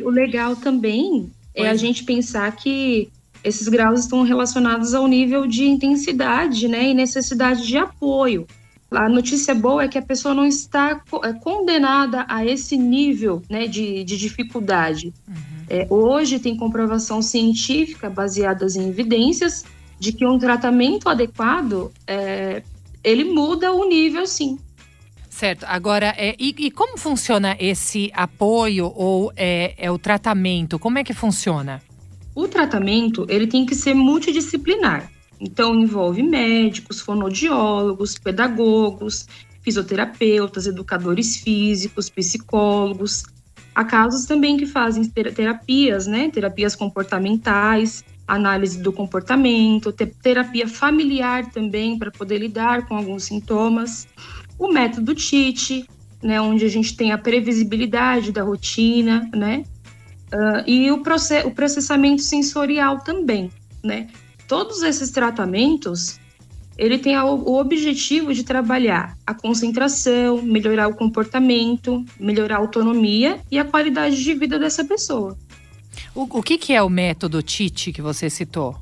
O 0.00 0.08
legal 0.08 0.54
também 0.54 1.32
é 1.52 1.68
a 1.68 1.74
gente 1.74 2.04
pensar 2.04 2.54
que 2.54 3.10
esses 3.42 3.66
graus 3.66 4.00
estão 4.00 4.22
relacionados 4.22 4.94
ao 4.94 5.08
nível 5.08 5.46
de 5.46 5.64
intensidade 5.64 6.68
né, 6.68 6.90
e 6.90 6.94
necessidade 6.94 7.66
de 7.66 7.76
apoio. 7.76 8.46
A 8.90 9.08
notícia 9.08 9.54
boa 9.54 9.82
é 9.82 9.88
que 9.88 9.98
a 9.98 10.02
pessoa 10.02 10.34
não 10.34 10.46
está 10.46 11.02
é, 11.22 11.32
condenada 11.32 12.24
a 12.28 12.44
esse 12.44 12.76
nível 12.76 13.42
né, 13.50 13.66
de, 13.66 14.04
de 14.04 14.16
dificuldade. 14.16 15.12
Uhum. 15.26 15.34
É, 15.68 15.86
hoje 15.90 16.38
tem 16.38 16.56
comprovação 16.56 17.20
científica 17.20 18.08
baseadas 18.08 18.76
em 18.76 18.88
evidências 18.88 19.64
de 19.98 20.12
que 20.12 20.26
um 20.26 20.38
tratamento 20.38 21.08
adequado 21.08 21.90
é, 22.06 22.62
ele 23.02 23.24
muda 23.24 23.72
o 23.72 23.88
nível, 23.88 24.26
sim. 24.26 24.58
Certo. 25.28 25.64
Agora, 25.66 26.14
é, 26.16 26.36
e, 26.38 26.54
e, 26.56 26.70
como 26.70 26.96
funciona 26.96 27.56
esse 27.58 28.10
apoio 28.14 28.92
ou 28.94 29.32
é, 29.34 29.74
é, 29.76 29.90
o 29.90 29.98
tratamento? 29.98 30.78
Como 30.78 30.96
é 30.96 31.02
que 31.02 31.12
funciona? 31.12 31.82
O 32.34 32.46
tratamento 32.46 33.26
ele 33.28 33.48
tem 33.48 33.66
que 33.66 33.74
ser 33.74 33.94
multidisciplinar. 33.94 35.10
Então, 35.40 35.74
envolve 35.74 36.22
médicos, 36.22 37.00
fonodiólogos, 37.00 38.18
pedagogos, 38.18 39.26
fisioterapeutas, 39.62 40.66
educadores 40.66 41.36
físicos, 41.36 42.08
psicólogos. 42.08 43.24
Há 43.74 43.84
casos 43.84 44.26
também 44.26 44.56
que 44.56 44.66
fazem 44.66 45.04
terapias, 45.04 46.06
né? 46.06 46.30
Terapias 46.30 46.76
comportamentais, 46.76 48.04
análise 48.26 48.80
do 48.80 48.92
comportamento, 48.92 49.92
terapia 49.92 50.68
familiar 50.68 51.50
também 51.50 51.98
para 51.98 52.10
poder 52.10 52.38
lidar 52.38 52.86
com 52.86 52.96
alguns 52.96 53.24
sintomas. 53.24 54.06
O 54.58 54.72
método 54.72 55.14
TIT, 55.14 55.86
né, 56.22 56.40
onde 56.40 56.64
a 56.64 56.68
gente 56.68 56.96
tem 56.96 57.12
a 57.12 57.18
previsibilidade 57.18 58.32
da 58.32 58.42
rotina, 58.42 59.28
né? 59.34 59.64
Uh, 60.32 60.68
e 60.68 60.90
o, 60.90 61.02
process 61.02 61.44
o 61.44 61.50
processamento 61.50 62.22
sensorial 62.22 63.00
também, 63.00 63.50
né? 63.82 64.08
Todos 64.46 64.82
esses 64.82 65.10
tratamentos, 65.10 66.18
ele 66.76 66.98
tem 66.98 67.16
o 67.16 67.54
objetivo 67.54 68.34
de 68.34 68.44
trabalhar 68.44 69.16
a 69.26 69.32
concentração, 69.32 70.42
melhorar 70.42 70.88
o 70.88 70.94
comportamento, 70.94 72.04
melhorar 72.18 72.56
a 72.56 72.58
autonomia 72.58 73.40
e 73.50 73.58
a 73.58 73.64
qualidade 73.64 74.22
de 74.22 74.34
vida 74.34 74.58
dessa 74.58 74.84
pessoa. 74.84 75.36
O, 76.14 76.22
o 76.22 76.42
que, 76.42 76.58
que 76.58 76.72
é 76.72 76.82
o 76.82 76.88
método 76.88 77.42
TIT 77.42 77.92
que 77.92 78.02
você 78.02 78.28
citou? 78.28 78.76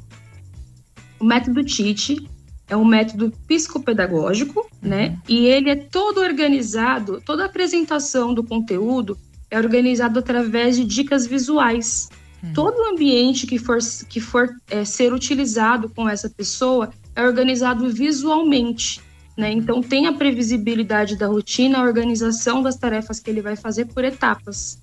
O 1.20 1.24
método 1.24 1.62
TIT 1.62 2.28
é 2.68 2.76
um 2.76 2.84
método 2.84 3.32
psicopedagógico, 3.46 4.66
né? 4.80 5.08
uhum. 5.08 5.12
né? 5.12 5.18
E 5.28 5.46
ele 5.46 5.70
é 5.70 5.76
todo 5.76 6.20
organizado, 6.20 7.22
toda 7.24 7.42
a 7.42 7.46
apresentação 7.46 8.32
do 8.32 8.42
conteúdo 8.42 9.18
é 9.50 9.58
organizado 9.58 10.18
através 10.18 10.76
de 10.76 10.84
dicas 10.84 11.26
visuais. 11.26 12.08
Uhum. 12.42 12.52
Todo 12.52 12.78
o 12.78 12.90
ambiente 12.90 13.46
que 13.46 13.58
for, 13.58 13.78
que 14.08 14.20
for 14.20 14.50
é, 14.70 14.84
ser 14.84 15.12
utilizado 15.12 15.88
com 15.88 16.08
essa 16.08 16.28
pessoa 16.28 16.90
é 17.14 17.22
organizado 17.22 17.88
visualmente. 17.90 19.00
Né? 19.36 19.52
Então, 19.52 19.82
tem 19.82 20.06
a 20.06 20.12
previsibilidade 20.12 21.16
da 21.16 21.26
rotina, 21.26 21.78
a 21.78 21.82
organização 21.82 22.62
das 22.62 22.76
tarefas 22.76 23.18
que 23.18 23.30
ele 23.30 23.40
vai 23.40 23.56
fazer 23.56 23.86
por 23.86 24.04
etapas. 24.04 24.82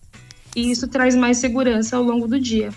E 0.55 0.71
isso 0.71 0.87
traz 0.87 1.15
mais 1.15 1.37
segurança 1.37 1.97
ao 1.97 2.03
longo 2.03 2.27
do 2.27 2.39
dia. 2.39 2.69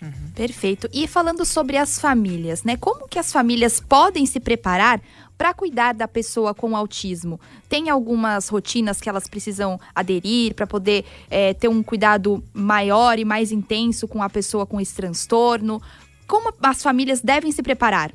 Uhum. 0.00 0.30
Perfeito. 0.34 0.88
E 0.92 1.08
falando 1.08 1.44
sobre 1.44 1.76
as 1.76 1.98
famílias, 1.98 2.62
né? 2.62 2.76
Como 2.76 3.08
que 3.08 3.18
as 3.18 3.32
famílias 3.32 3.80
podem 3.80 4.26
se 4.26 4.38
preparar 4.38 5.00
para 5.36 5.52
cuidar 5.52 5.92
da 5.92 6.08
pessoa 6.08 6.54
com 6.54 6.76
autismo? 6.76 7.40
Tem 7.68 7.90
algumas 7.90 8.48
rotinas 8.48 9.00
que 9.00 9.08
elas 9.08 9.28
precisam 9.28 9.78
aderir 9.94 10.54
para 10.54 10.66
poder 10.66 11.04
é, 11.30 11.54
ter 11.54 11.68
um 11.68 11.82
cuidado 11.82 12.42
maior 12.52 13.18
e 13.18 13.24
mais 13.24 13.52
intenso 13.52 14.08
com 14.08 14.22
a 14.22 14.30
pessoa 14.30 14.66
com 14.66 14.80
esse 14.80 14.94
transtorno? 14.94 15.80
Como 16.26 16.52
as 16.62 16.82
famílias 16.82 17.20
devem 17.20 17.52
se 17.52 17.62
preparar? 17.62 18.12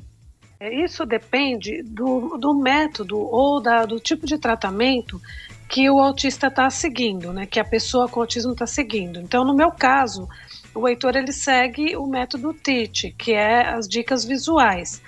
É, 0.60 0.84
isso 0.84 1.04
depende 1.04 1.82
do, 1.82 2.36
do 2.38 2.54
método 2.54 3.18
ou 3.18 3.60
da, 3.60 3.84
do 3.84 3.98
tipo 3.98 4.26
de 4.26 4.38
tratamento 4.38 5.20
que 5.68 5.88
o 5.88 5.98
autista 5.98 6.48
está 6.48 6.68
seguindo, 6.68 7.32
né? 7.32 7.46
Que 7.46 7.58
a 7.58 7.64
pessoa 7.64 8.06
com 8.06 8.20
autismo 8.20 8.52
está 8.52 8.66
seguindo. 8.66 9.18
Então, 9.18 9.44
no 9.44 9.54
meu 9.54 9.72
caso, 9.72 10.28
o 10.74 10.86
Heitor 10.86 11.16
ele 11.16 11.32
segue 11.32 11.96
o 11.96 12.06
método 12.06 12.52
TIT, 12.52 13.14
que 13.18 13.32
é 13.32 13.66
as 13.66 13.88
dicas 13.88 14.24
visuais. 14.24 15.02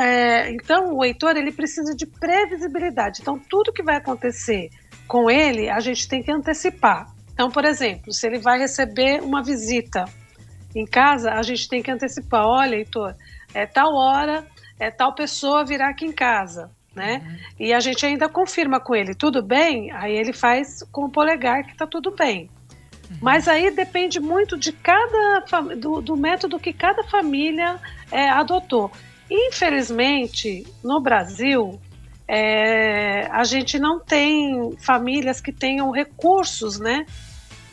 É, 0.00 0.50
então, 0.50 0.94
o 0.94 1.04
Heitor 1.04 1.36
ele 1.36 1.52
precisa 1.52 1.94
de 1.94 2.06
previsibilidade. 2.06 3.20
Então, 3.22 3.38
tudo 3.38 3.72
que 3.72 3.82
vai 3.82 3.96
acontecer 3.96 4.70
com 5.06 5.30
ele, 5.30 5.68
a 5.68 5.80
gente 5.80 6.08
tem 6.08 6.22
que 6.22 6.30
antecipar. 6.30 7.12
Então, 7.32 7.50
por 7.50 7.64
exemplo, 7.64 8.12
se 8.12 8.26
ele 8.26 8.38
vai 8.38 8.58
receber 8.58 9.22
uma 9.22 9.42
visita 9.42 10.04
em 10.74 10.86
casa, 10.86 11.32
a 11.32 11.42
gente 11.42 11.68
tem 11.68 11.82
que 11.82 11.90
antecipar. 11.90 12.44
Olha, 12.44 12.76
Heitor, 12.76 13.14
é 13.52 13.66
tal 13.66 13.94
hora, 13.94 14.46
é 14.78 14.90
tal 14.90 15.14
pessoa 15.14 15.64
virá 15.64 15.90
aqui 15.90 16.06
em 16.06 16.12
casa 16.12 16.70
né? 16.94 17.22
Uhum. 17.24 17.36
E 17.66 17.72
a 17.72 17.80
gente 17.80 18.04
ainda 18.04 18.28
confirma 18.28 18.78
com 18.78 18.94
ele, 18.94 19.14
tudo 19.14 19.42
bem? 19.42 19.90
Aí 19.92 20.14
ele 20.14 20.32
faz 20.32 20.82
com 20.92 21.04
o 21.04 21.10
polegar 21.10 21.64
que 21.64 21.72
está 21.72 21.86
tudo 21.86 22.10
bem. 22.10 22.50
Uhum. 23.10 23.16
Mas 23.20 23.48
aí 23.48 23.70
depende 23.70 24.20
muito 24.20 24.58
de 24.58 24.72
cada 24.72 25.44
do, 25.76 26.00
do 26.00 26.16
método 26.16 26.58
que 26.58 26.72
cada 26.72 27.02
família 27.04 27.80
é, 28.10 28.28
adotou. 28.28 28.90
Infelizmente, 29.30 30.66
no 30.82 31.00
Brasil, 31.00 31.80
é, 32.28 33.26
a 33.30 33.44
gente 33.44 33.78
não 33.78 34.00
tem 34.00 34.74
famílias 34.78 35.40
que 35.40 35.52
tenham 35.52 35.90
recursos, 35.90 36.78
né? 36.78 37.06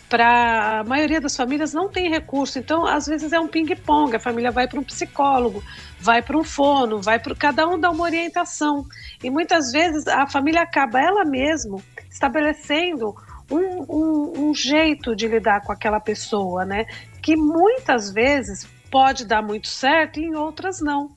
Para 0.10 0.80
a 0.80 0.84
maioria 0.84 1.22
das 1.22 1.36
famílias 1.36 1.72
não 1.72 1.88
tem 1.88 2.10
recurso, 2.10 2.58
então 2.58 2.86
às 2.86 3.06
vezes 3.06 3.32
é 3.32 3.40
um 3.40 3.48
ping-pong. 3.48 4.16
A 4.16 4.20
família 4.20 4.50
vai 4.50 4.68
para 4.68 4.80
um 4.80 4.84
psicólogo, 4.84 5.64
vai 6.00 6.22
para 6.22 6.36
um 6.36 6.44
fono, 6.44 7.00
vai 7.00 7.20
para 7.20 7.36
cada 7.36 7.68
um 7.68 7.80
dá 7.80 7.92
uma 7.92 8.04
orientação. 8.04 8.86
E 9.24 9.30
muitas 9.30 9.72
vezes 9.72 10.08
a 10.08 10.26
família 10.26 10.62
acaba 10.62 11.00
ela 11.00 11.24
mesma 11.24 11.78
estabelecendo 12.10 13.16
um, 13.52 13.86
um, 13.88 14.50
um 14.50 14.54
jeito 14.54 15.16
de 15.16 15.28
lidar 15.28 15.62
com 15.62 15.72
aquela 15.72 16.00
pessoa, 16.00 16.66
né? 16.66 16.86
Que 17.22 17.36
muitas 17.36 18.12
vezes 18.12 18.68
pode 18.90 19.26
dar 19.26 19.42
muito 19.42 19.68
certo 19.68 20.20
e 20.20 20.24
em 20.24 20.36
outras 20.36 20.82
não 20.82 21.12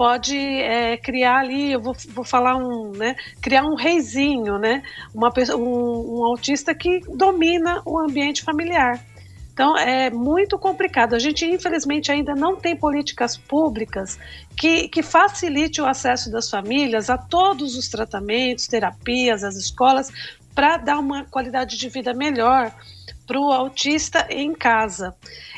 pode 0.00 0.34
é, 0.34 0.96
criar 0.96 1.40
ali, 1.40 1.72
eu 1.72 1.78
vou, 1.78 1.94
vou 2.08 2.24
falar 2.24 2.56
um, 2.56 2.90
né, 2.92 3.14
criar 3.38 3.64
um 3.64 3.74
reizinho, 3.74 4.56
né, 4.56 4.82
uma 5.14 5.30
um, 5.54 6.20
um 6.20 6.24
autista 6.24 6.74
que 6.74 7.00
domina 7.00 7.82
o 7.84 7.98
ambiente 7.98 8.42
familiar. 8.42 8.98
Então 9.52 9.76
é 9.76 10.08
muito 10.08 10.58
complicado. 10.58 11.12
A 11.12 11.18
gente, 11.18 11.44
infelizmente, 11.44 12.10
ainda 12.10 12.34
não 12.34 12.56
tem 12.56 12.74
políticas 12.74 13.36
públicas 13.36 14.18
que, 14.56 14.88
que 14.88 15.02
facilite 15.02 15.82
o 15.82 15.86
acesso 15.86 16.32
das 16.32 16.48
famílias 16.48 17.10
a 17.10 17.18
todos 17.18 17.76
os 17.76 17.86
tratamentos, 17.86 18.66
terapias, 18.66 19.44
as 19.44 19.56
escolas, 19.56 20.10
para 20.54 20.78
dar 20.78 20.98
uma 20.98 21.26
qualidade 21.26 21.76
de 21.76 21.88
vida 21.90 22.14
melhor 22.14 22.72
para 23.26 23.38
o 23.38 23.52
autista 23.52 24.26
em 24.30 24.54
casa. 24.54 25.14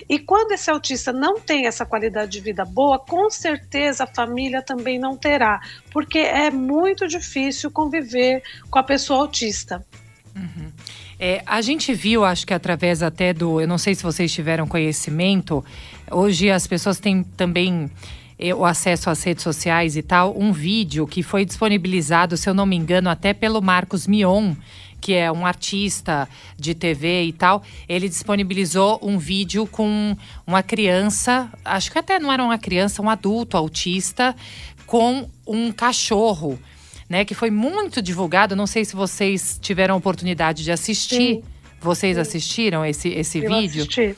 E 0.08 0.18
quando 0.18 0.52
esse 0.52 0.70
autista 0.70 1.12
não 1.12 1.40
tem 1.40 1.66
essa 1.66 1.86
qualidade 1.86 2.32
de 2.32 2.40
vida 2.40 2.64
boa, 2.64 2.98
com 2.98 3.30
certeza 3.30 4.04
a 4.04 4.06
família 4.06 4.62
também 4.62 4.98
não 4.98 5.16
terá, 5.16 5.60
porque 5.90 6.18
é 6.18 6.50
muito 6.50 7.06
difícil 7.06 7.70
conviver 7.70 8.42
com 8.70 8.78
a 8.78 8.82
pessoa 8.82 9.20
autista. 9.20 9.84
Uhum. 10.34 10.70
É, 11.18 11.42
a 11.46 11.60
gente 11.60 11.94
viu, 11.94 12.24
acho 12.24 12.46
que 12.46 12.52
através 12.52 13.02
até 13.02 13.32
do. 13.32 13.60
Eu 13.60 13.68
não 13.68 13.78
sei 13.78 13.94
se 13.94 14.02
vocês 14.02 14.32
tiveram 14.32 14.66
conhecimento, 14.66 15.64
hoje 16.10 16.50
as 16.50 16.66
pessoas 16.66 16.98
têm 16.98 17.22
também 17.22 17.88
é, 18.38 18.52
o 18.52 18.64
acesso 18.64 19.08
às 19.08 19.22
redes 19.22 19.44
sociais 19.44 19.96
e 19.96 20.02
tal, 20.02 20.36
um 20.36 20.52
vídeo 20.52 21.06
que 21.06 21.22
foi 21.22 21.44
disponibilizado, 21.44 22.36
se 22.36 22.50
eu 22.50 22.54
não 22.54 22.66
me 22.66 22.74
engano, 22.74 23.08
até 23.08 23.32
pelo 23.32 23.62
Marcos 23.62 24.08
Mion, 24.08 24.54
que 25.02 25.12
é 25.12 25.30
um 25.30 25.44
artista 25.44 26.28
de 26.56 26.74
TV 26.74 27.24
e 27.24 27.32
tal, 27.32 27.62
ele 27.88 28.08
disponibilizou 28.08 29.00
um 29.02 29.18
vídeo 29.18 29.66
com 29.66 30.16
uma 30.46 30.62
criança, 30.62 31.50
acho 31.64 31.90
que 31.90 31.98
até 31.98 32.20
não 32.20 32.32
era 32.32 32.42
uma 32.42 32.56
criança, 32.56 33.02
um 33.02 33.10
adulto 33.10 33.56
autista, 33.56 34.34
com 34.86 35.28
um 35.46 35.72
cachorro 35.72 36.58
né, 37.12 37.26
que 37.26 37.34
foi 37.34 37.50
muito 37.50 38.00
divulgado. 38.00 38.56
Não 38.56 38.66
sei 38.66 38.86
se 38.86 38.96
vocês 38.96 39.58
tiveram 39.60 39.94
a 39.94 39.98
oportunidade 39.98 40.64
de 40.64 40.72
assistir. 40.72 41.16
Sim. 41.16 41.42
Vocês 41.78 42.16
assistiram 42.16 42.86
esse, 42.86 43.08
esse 43.08 43.38
Eu 43.38 43.50
vídeo? 43.50 43.82
assisti. 43.82 44.16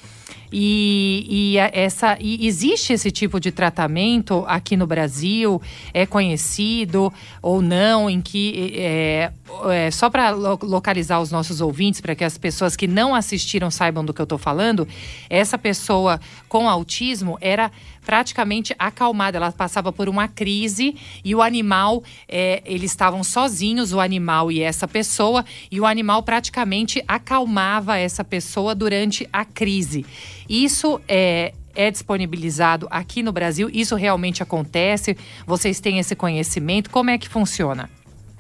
E, 0.52 1.26
e 1.28 1.58
essa 1.58 2.16
e 2.20 2.46
existe 2.46 2.92
esse 2.92 3.10
tipo 3.10 3.40
de 3.40 3.50
tratamento 3.50 4.44
aqui 4.46 4.76
no 4.76 4.86
Brasil? 4.86 5.60
É 5.92 6.06
conhecido 6.06 7.12
ou 7.42 7.60
não? 7.60 8.08
Em 8.08 8.20
que 8.20 8.72
é, 8.76 9.32
é, 9.70 9.90
só 9.90 10.10
para 10.10 10.30
localizar 10.30 11.20
os 11.20 11.30
nossos 11.30 11.60
ouvintes, 11.60 12.00
para 12.00 12.14
que 12.14 12.24
as 12.24 12.36
pessoas 12.38 12.76
que 12.76 12.86
não 12.86 13.14
assistiram 13.14 13.70
saibam 13.70 14.04
do 14.04 14.12
que 14.12 14.20
eu 14.20 14.24
estou 14.24 14.38
falando, 14.38 14.86
essa 15.28 15.58
pessoa 15.58 16.20
com 16.48 16.68
autismo 16.68 17.38
era 17.40 17.70
praticamente 18.04 18.74
acalmada. 18.78 19.38
Ela 19.38 19.52
passava 19.52 19.92
por 19.92 20.08
uma 20.08 20.28
crise 20.28 20.96
e 21.24 21.34
o 21.34 21.42
animal, 21.42 22.02
é, 22.28 22.62
eles 22.64 22.90
estavam 22.90 23.24
sozinhos, 23.24 23.92
o 23.92 24.00
animal 24.00 24.52
e 24.52 24.60
essa 24.60 24.86
pessoa, 24.86 25.44
e 25.70 25.80
o 25.80 25.86
animal 25.86 26.22
praticamente 26.22 27.02
acalmava 27.08 27.98
essa 27.98 28.22
pessoa 28.22 28.74
durante 28.74 29.28
a 29.32 29.44
crise. 29.44 30.04
Isso 30.48 31.00
é, 31.08 31.52
é 31.74 31.90
disponibilizado 31.90 32.86
aqui 32.90 33.22
no 33.22 33.32
Brasil? 33.32 33.70
Isso 33.72 33.96
realmente 33.96 34.42
acontece? 34.42 35.16
Vocês 35.46 35.80
têm 35.80 35.98
esse 35.98 36.14
conhecimento? 36.14 36.90
Como 36.90 37.10
é 37.10 37.18
que 37.18 37.28
funciona? 37.28 37.88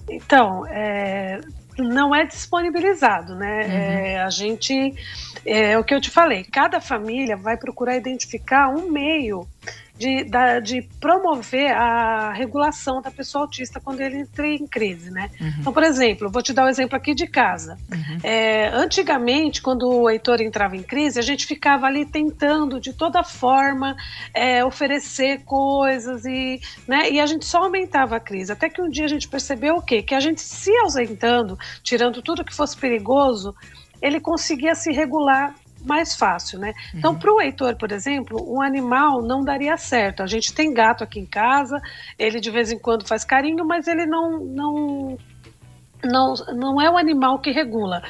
Então, 0.08 0.66
é, 0.66 1.40
não 1.78 2.14
é 2.14 2.24
disponibilizado, 2.24 3.34
né? 3.34 4.14
É, 4.14 4.22
a 4.22 4.30
gente, 4.30 4.94
é 5.44 5.78
o 5.78 5.84
que 5.84 5.94
eu 5.94 6.00
te 6.00 6.10
falei, 6.10 6.44
cada 6.44 6.80
família 6.80 7.36
vai 7.36 7.56
procurar 7.56 7.96
identificar 7.96 8.68
um 8.68 8.90
meio 8.90 9.46
de, 9.96 10.24
da- 10.24 10.58
de 10.60 10.82
promover 11.00 11.70
a 11.72 12.32
regulação 12.32 13.00
da 13.00 13.10
pessoa 13.10 13.44
autista 13.44 13.80
quando 13.80 14.00
ele 14.00 14.18
entra 14.20 14.46
em 14.46 14.66
crise, 14.66 15.10
né? 15.10 15.30
Então, 15.60 15.72
por 15.72 15.82
exemplo, 15.84 16.28
vou 16.30 16.42
te 16.42 16.52
dar 16.52 16.64
um 16.64 16.68
exemplo 16.68 16.96
aqui 16.96 17.14
de 17.14 17.26
casa. 17.26 17.76
É, 18.22 18.68
antigamente, 18.68 19.62
quando 19.62 19.88
o 19.88 20.10
Heitor 20.10 20.40
entrava 20.40 20.76
em 20.76 20.82
crise, 20.82 21.18
a 21.18 21.22
gente 21.22 21.46
ficava 21.46 21.86
ali 21.86 22.04
tentando 22.04 22.80
de 22.80 22.92
toda 22.92 23.22
forma 23.22 23.96
é, 24.34 24.64
oferecer 24.64 25.42
coisas 25.44 26.24
e, 26.24 26.60
né, 26.88 27.10
e 27.10 27.20
a 27.20 27.26
gente 27.26 27.44
só 27.46 27.62
aumentava 27.64 28.16
a 28.16 28.20
crise. 28.20 28.50
Até 28.52 28.68
que 28.68 28.82
um 28.82 28.88
dia 28.90 29.04
a 29.04 29.08
gente 29.08 29.28
percebeu 29.28 29.76
o 29.76 29.82
quê? 29.82 30.02
Que 30.02 30.14
a 30.14 30.20
gente 30.20 30.40
se 30.40 30.76
ausentando, 30.78 31.56
tirando 31.82 32.20
tudo 32.20 32.44
que 32.44 32.54
fosse 32.54 32.76
perigoso, 32.76 33.54
ele 34.02 34.20
conseguia 34.20 34.74
se 34.74 34.90
regular 34.92 35.54
mais 35.84 36.14
fácil, 36.14 36.58
né? 36.58 36.72
Então, 36.94 37.14
para 37.14 37.32
o 37.32 37.40
Heitor, 37.40 37.76
por 37.76 37.92
exemplo, 37.92 38.44
um 38.48 38.60
animal 38.62 39.22
não 39.22 39.44
daria 39.44 39.76
certo. 39.76 40.22
A 40.22 40.26
gente 40.26 40.52
tem 40.52 40.72
gato 40.72 41.04
aqui 41.04 41.20
em 41.20 41.26
casa, 41.26 41.80
ele 42.18 42.40
de 42.40 42.50
vez 42.50 42.72
em 42.72 42.78
quando 42.78 43.06
faz 43.06 43.24
carinho, 43.24 43.64
mas 43.64 43.86
ele 43.86 44.06
não, 44.06 44.38
não, 44.38 45.18
não, 46.02 46.34
não 46.54 46.80
é 46.80 46.90
o 46.90 46.96
animal 46.96 47.38
que 47.38 47.50
regula. 47.50 48.02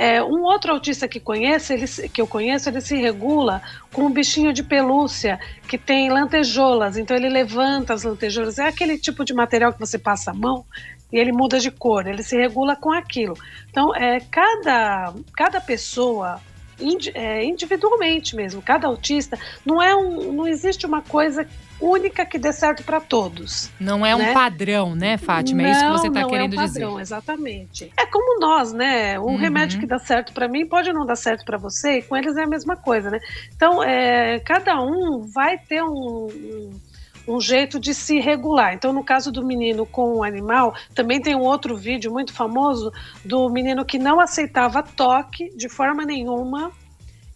É, 0.00 0.22
um 0.22 0.44
outro 0.44 0.72
autista 0.72 1.08
que 1.08 1.18
conheço, 1.18 1.72
ele, 1.72 1.86
que 2.08 2.20
eu 2.20 2.26
conheço, 2.26 2.68
ele 2.68 2.80
se 2.80 2.94
regula 2.96 3.60
com 3.92 4.02
um 4.02 4.12
bichinho 4.12 4.52
de 4.52 4.62
pelúcia 4.62 5.40
que 5.68 5.76
tem 5.76 6.08
lantejoulas. 6.08 6.96
Então 6.96 7.16
ele 7.16 7.28
levanta 7.28 7.94
as 7.94 8.04
lantejoulas. 8.04 8.60
É 8.60 8.68
aquele 8.68 8.96
tipo 8.96 9.24
de 9.24 9.34
material 9.34 9.72
que 9.72 9.80
você 9.80 9.98
passa 9.98 10.30
a 10.30 10.34
mão 10.34 10.64
e 11.12 11.18
ele 11.18 11.32
muda 11.32 11.58
de 11.58 11.72
cor. 11.72 12.06
Ele 12.06 12.22
se 12.22 12.36
regula 12.36 12.76
com 12.76 12.92
aquilo. 12.92 13.34
Então 13.68 13.92
é 13.92 14.20
cada 14.20 15.12
cada 15.34 15.60
pessoa 15.60 16.40
indi- 16.80 17.12
é, 17.14 17.44
individualmente 17.44 18.34
mesmo, 18.36 18.60
cada 18.62 18.86
autista 18.86 19.38
não 19.64 19.82
é 19.82 19.94
um, 19.94 20.32
não 20.32 20.46
existe 20.46 20.86
uma 20.86 21.02
coisa 21.02 21.46
única 21.80 22.26
que 22.26 22.38
dê 22.38 22.52
certo 22.52 22.82
para 22.82 23.00
todos. 23.00 23.70
Não 23.78 24.04
é 24.04 24.14
um 24.14 24.18
Né? 24.18 24.32
padrão, 24.34 24.96
né, 24.96 25.16
Fátima? 25.16 25.62
é 25.62 25.70
isso 25.70 25.84
que 25.84 25.90
Não, 25.90 25.98
você 25.98 26.08
está 26.08 26.22
não 26.22 26.28
querendo 26.28 26.54
é 26.54 26.60
um 26.60 26.64
dizer. 26.66 26.80
padrão, 26.80 27.00
Exatamente. 27.00 27.92
É 27.96 28.04
como 28.06 28.40
nós, 28.40 28.72
né? 28.72 29.18
Um 29.20 29.24
Uhum. 29.26 29.36
remédio 29.36 29.78
que 29.78 29.86
dá 29.86 29.98
certo 29.98 30.32
para 30.32 30.48
mim 30.48 30.66
pode 30.66 30.92
não 30.92 31.06
dar 31.06 31.14
certo 31.16 31.44
para 31.44 31.56
você, 31.56 31.98
e 31.98 32.02
com 32.02 32.16
eles 32.16 32.36
é 32.36 32.42
a 32.42 32.48
mesma 32.48 32.76
coisa, 32.76 33.10
né? 33.10 33.18
Então, 33.54 33.82
é, 33.82 34.40
cada 34.40 34.80
um 34.82 35.26
vai 35.32 35.56
ter 35.58 35.82
um, 35.82 35.88
um, 35.88 36.80
um 37.28 37.40
jeito 37.40 37.78
de 37.78 37.92
se 37.94 38.18
regular. 38.18 38.74
Então, 38.74 38.92
no 38.92 39.04
caso 39.04 39.30
do 39.30 39.44
menino 39.44 39.84
com 39.84 40.14
o 40.16 40.24
animal, 40.24 40.74
também 40.94 41.20
tem 41.20 41.34
um 41.36 41.42
outro 41.42 41.76
vídeo 41.76 42.10
muito 42.10 42.32
famoso 42.32 42.90
do 43.24 43.48
menino 43.50 43.84
que 43.84 43.98
não 43.98 44.18
aceitava 44.18 44.82
toque 44.82 45.54
de 45.54 45.68
forma 45.68 46.04
nenhuma, 46.04 46.72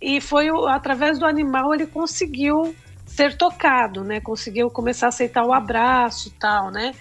e 0.01 0.21
foi 0.21 0.49
através 0.69 1.19
do 1.19 1.27
animal 1.27 1.73
ele 1.73 1.87
conseguiu 1.87 2.75
ser 3.07 3.37
tocado, 3.37 4.03
né? 4.03 4.21
Conseguiu 4.21 4.71
começar 4.71 5.07
a 5.07 5.09
aceitar 5.11 5.45
o 5.45 5.53
abraço, 5.53 6.33
tal, 6.41 6.71
né? 6.71 6.93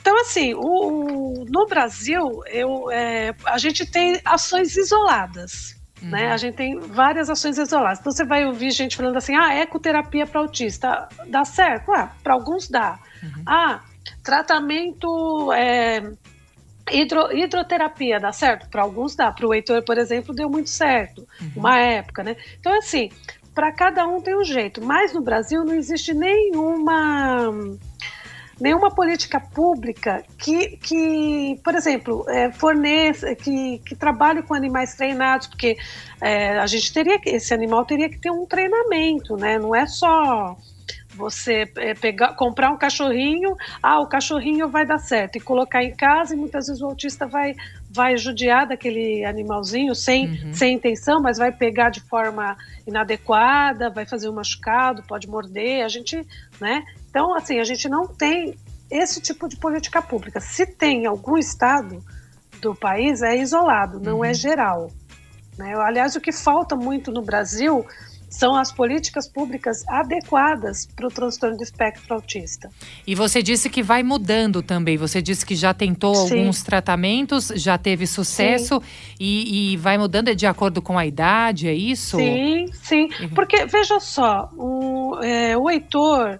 Então, 0.00 0.18
assim, 0.20 0.54
o, 0.54 0.60
o- 0.60 1.44
no 1.48 1.66
Brasil, 1.66 2.42
eu, 2.46 2.90
é, 2.90 3.34
a 3.46 3.58
gente 3.58 3.86
tem 3.86 4.20
ações 4.24 4.76
isoladas. 4.76 5.79
Né? 6.02 6.32
A 6.32 6.36
gente 6.36 6.54
tem 6.54 6.78
várias 6.78 7.28
ações 7.28 7.58
isoladas. 7.58 7.98
Então, 8.00 8.12
você 8.12 8.24
vai 8.24 8.44
ouvir 8.46 8.70
gente 8.70 8.96
falando 8.96 9.16
assim: 9.16 9.34
ah, 9.34 9.54
ecoterapia 9.54 10.26
para 10.26 10.40
autista. 10.40 11.08
Dá 11.26 11.44
certo? 11.44 11.92
Ah, 11.92 12.10
para 12.22 12.34
alguns 12.34 12.68
dá. 12.68 12.98
Ah, 13.46 13.80
tratamento. 14.22 15.52
é, 15.52 16.12
hidro- 16.90 17.32
hidroterapia 17.36 18.18
dá 18.18 18.32
certo? 18.32 18.68
Para 18.70 18.82
alguns 18.82 19.14
dá. 19.14 19.30
Para 19.30 19.46
o 19.46 19.52
Heitor, 19.54 19.82
por 19.84 19.98
exemplo, 19.98 20.34
deu 20.34 20.48
muito 20.48 20.70
certo. 20.70 21.26
Uma 21.54 21.78
época, 21.78 22.22
né? 22.22 22.36
Então, 22.58 22.76
assim, 22.78 23.10
para 23.54 23.70
cada 23.72 24.06
um 24.06 24.20
tem 24.20 24.36
um 24.36 24.44
jeito. 24.44 24.82
Mas 24.82 25.12
no 25.12 25.20
Brasil 25.20 25.64
não 25.64 25.74
existe 25.74 26.14
nenhuma 26.14 27.50
nenhuma 28.60 28.90
política 28.90 29.40
pública 29.40 30.22
que, 30.38 30.76
que 30.76 31.58
por 31.64 31.74
exemplo, 31.74 32.24
é, 32.28 32.52
forneça, 32.52 33.34
que, 33.34 33.78
que 33.78 33.96
trabalhe 33.96 34.42
com 34.42 34.54
animais 34.54 34.94
treinados, 34.94 35.46
porque 35.46 35.76
é, 36.20 36.58
a 36.58 36.66
gente 36.66 36.92
teria 36.92 37.18
que, 37.18 37.30
esse 37.30 37.54
animal 37.54 37.84
teria 37.84 38.08
que 38.08 38.18
ter 38.18 38.30
um 38.30 38.44
treinamento, 38.46 39.36
né? 39.36 39.58
Não 39.58 39.74
é 39.74 39.86
só 39.86 40.56
você 41.14 41.70
é, 41.76 41.94
pegar, 41.94 42.34
comprar 42.34 42.70
um 42.70 42.76
cachorrinho, 42.76 43.56
ah, 43.82 44.00
o 44.00 44.06
cachorrinho 44.06 44.68
vai 44.68 44.86
dar 44.86 44.98
certo, 44.98 45.36
e 45.36 45.40
colocar 45.40 45.82
em 45.82 45.94
casa, 45.94 46.34
e 46.34 46.36
muitas 46.36 46.66
vezes 46.66 46.80
o 46.80 46.86
autista 46.86 47.26
vai, 47.26 47.54
vai 47.90 48.16
judiar 48.16 48.66
daquele 48.66 49.24
animalzinho 49.24 49.94
sem, 49.94 50.52
sem 50.52 50.74
intenção, 50.74 51.20
mas 51.20 51.38
vai 51.38 51.52
pegar 51.52 51.90
de 51.90 52.00
forma 52.00 52.56
inadequada, 52.86 53.90
vai 53.90 54.06
fazer 54.06 54.28
um 54.28 54.34
machucado, 54.34 55.02
pode 55.02 55.28
morder, 55.28 55.84
a 55.84 55.88
gente, 55.88 56.26
né? 56.60 56.84
Então, 57.10 57.34
assim, 57.34 57.58
a 57.58 57.64
gente 57.64 57.88
não 57.88 58.06
tem 58.06 58.56
esse 58.90 59.20
tipo 59.20 59.48
de 59.48 59.56
política 59.56 60.00
pública. 60.00 60.40
Se 60.40 60.64
tem 60.64 61.02
em 61.02 61.06
algum 61.06 61.36
estado 61.36 62.02
do 62.60 62.74
país, 62.74 63.22
é 63.22 63.36
isolado, 63.36 64.00
não 64.00 64.24
é 64.24 64.32
geral. 64.32 64.90
Né? 65.58 65.74
Aliás, 65.76 66.16
o 66.16 66.20
que 66.20 66.32
falta 66.32 66.74
muito 66.74 67.12
no 67.12 67.22
Brasil 67.22 67.84
são 68.30 68.54
as 68.54 68.70
políticas 68.70 69.28
públicas 69.28 69.84
adequadas 69.88 70.86
para 70.86 71.06
o 71.06 71.10
transtorno 71.10 71.56
do 71.56 71.64
espectro 71.64 72.14
autista. 72.14 72.70
E 73.04 73.12
você 73.14 73.42
disse 73.42 73.68
que 73.68 73.82
vai 73.82 74.04
mudando 74.04 74.62
também. 74.62 74.96
Você 74.96 75.20
disse 75.20 75.44
que 75.44 75.56
já 75.56 75.74
tentou 75.74 76.14
Sim. 76.14 76.38
alguns 76.38 76.62
tratamentos, 76.62 77.48
já 77.56 77.76
teve 77.76 78.06
sucesso 78.06 78.80
e, 79.18 79.72
e 79.72 79.76
vai 79.76 79.98
mudando 79.98 80.34
de 80.34 80.46
acordo 80.46 80.80
com 80.80 80.96
a 80.96 81.04
idade, 81.04 81.66
é 81.66 81.74
isso? 81.74 82.18
Sim, 82.18 82.66
sim. 82.72 83.08
Uhum. 83.20 83.30
Porque, 83.30 83.66
veja 83.66 83.98
só, 83.98 84.48
o, 84.56 85.18
é, 85.22 85.56
o 85.56 85.68
Heitor, 85.68 86.38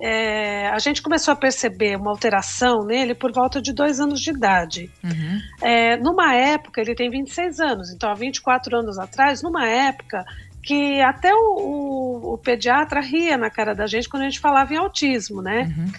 é, 0.00 0.68
a 0.68 0.78
gente 0.78 1.00
começou 1.02 1.32
a 1.32 1.36
perceber 1.36 1.96
uma 1.96 2.10
alteração 2.10 2.84
nele 2.84 3.14
por 3.14 3.32
volta 3.32 3.60
de 3.62 3.72
dois 3.72 3.98
anos 3.98 4.20
de 4.20 4.30
idade. 4.30 4.90
Uhum. 5.02 5.40
É, 5.62 5.96
numa 5.96 6.34
época, 6.34 6.80
ele 6.80 6.94
tem 6.94 7.08
26 7.10 7.60
anos, 7.60 7.90
então 7.90 8.10
há 8.10 8.14
24 8.14 8.76
anos 8.76 8.98
atrás, 8.98 9.42
numa 9.42 9.66
época 9.66 10.24
que 10.62 11.00
até 11.00 11.32
o, 11.32 11.38
o- 11.38 12.34
o 12.34 12.38
pediatra 12.38 13.00
ria 13.00 13.38
na 13.38 13.48
cara 13.48 13.74
da 13.74 13.86
gente 13.86 14.08
quando 14.08 14.24
a 14.24 14.28
gente 14.28 14.40
falava 14.40 14.74
em 14.74 14.76
autismo, 14.76 15.40
né? 15.40 15.72
Uhum. 15.76 15.92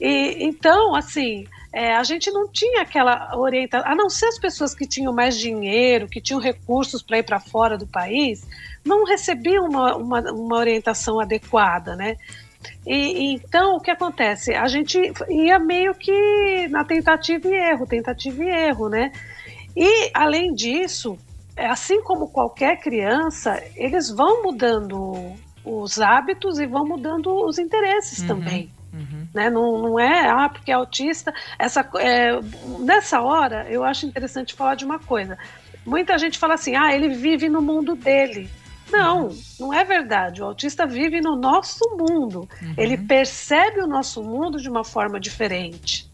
E, 0.00 0.44
então, 0.44 0.94
assim, 0.94 1.44
é, 1.72 1.94
a 1.96 2.02
gente 2.04 2.30
não 2.30 2.48
tinha 2.50 2.82
aquela 2.82 3.36
orientação, 3.36 3.90
a 3.90 3.94
não 3.94 4.08
ser 4.08 4.26
as 4.26 4.38
pessoas 4.38 4.74
que 4.74 4.86
tinham 4.86 5.12
mais 5.12 5.38
dinheiro, 5.38 6.08
que 6.08 6.20
tinham 6.20 6.40
recursos 6.40 7.02
para 7.02 7.18
ir 7.18 7.22
para 7.24 7.38
fora 7.40 7.76
do 7.76 7.86
país, 7.86 8.46
não 8.84 9.04
recebiam 9.04 9.64
uma, 9.66 9.96
uma, 9.96 10.20
uma 10.32 10.56
orientação 10.56 11.20
adequada, 11.20 11.94
né? 11.96 12.16
E, 12.86 13.34
então, 13.34 13.76
o 13.76 13.80
que 13.80 13.90
acontece? 13.90 14.54
A 14.54 14.66
gente 14.66 14.98
ia 15.28 15.58
meio 15.58 15.94
que 15.94 16.68
na 16.68 16.84
tentativa 16.84 17.48
e 17.48 17.54
erro, 17.54 17.86
tentativa 17.86 18.42
e 18.42 18.48
erro, 18.48 18.88
né? 18.88 19.12
E, 19.76 20.10
além 20.14 20.52
disso, 20.52 21.18
é, 21.56 21.66
assim 21.66 22.02
como 22.02 22.28
qualquer 22.28 22.80
criança, 22.80 23.62
eles 23.76 24.10
vão 24.10 24.42
mudando 24.42 25.34
os 25.64 26.00
hábitos 26.00 26.58
e 26.58 26.66
vão 26.66 26.84
mudando 26.84 27.32
os 27.46 27.58
interesses 27.58 28.20
Uhum. 28.20 28.26
também 28.26 28.70
Uhum. 28.92 29.26
né? 29.32 29.48
Não, 29.48 29.78
não 29.78 29.98
é, 29.98 30.28
ah, 30.28 30.48
porque 30.48 30.70
é 30.70 30.74
autista. 30.74 31.32
Essa, 31.58 31.88
é, 31.98 32.38
nessa 32.80 33.22
hora, 33.22 33.66
eu 33.70 33.82
acho 33.82 34.06
interessante 34.06 34.54
falar 34.54 34.74
de 34.74 34.84
uma 34.84 34.98
coisa. 34.98 35.38
Muita 35.84 36.18
gente 36.18 36.38
fala 36.38 36.54
assim, 36.54 36.76
ah, 36.76 36.94
ele 36.94 37.08
vive 37.08 37.48
no 37.48 37.62
mundo 37.62 37.94
dele. 37.94 38.50
Não, 38.92 39.30
não 39.58 39.72
é 39.72 39.84
verdade. 39.84 40.42
O 40.42 40.44
autista 40.44 40.86
vive 40.86 41.20
no 41.20 41.34
nosso 41.36 41.80
mundo. 41.96 42.46
Ele 42.76 42.96
percebe 42.96 43.80
o 43.80 43.86
nosso 43.86 44.22
mundo 44.22 44.58
de 44.58 44.68
uma 44.68 44.84
forma 44.84 45.18
diferente. 45.18 46.10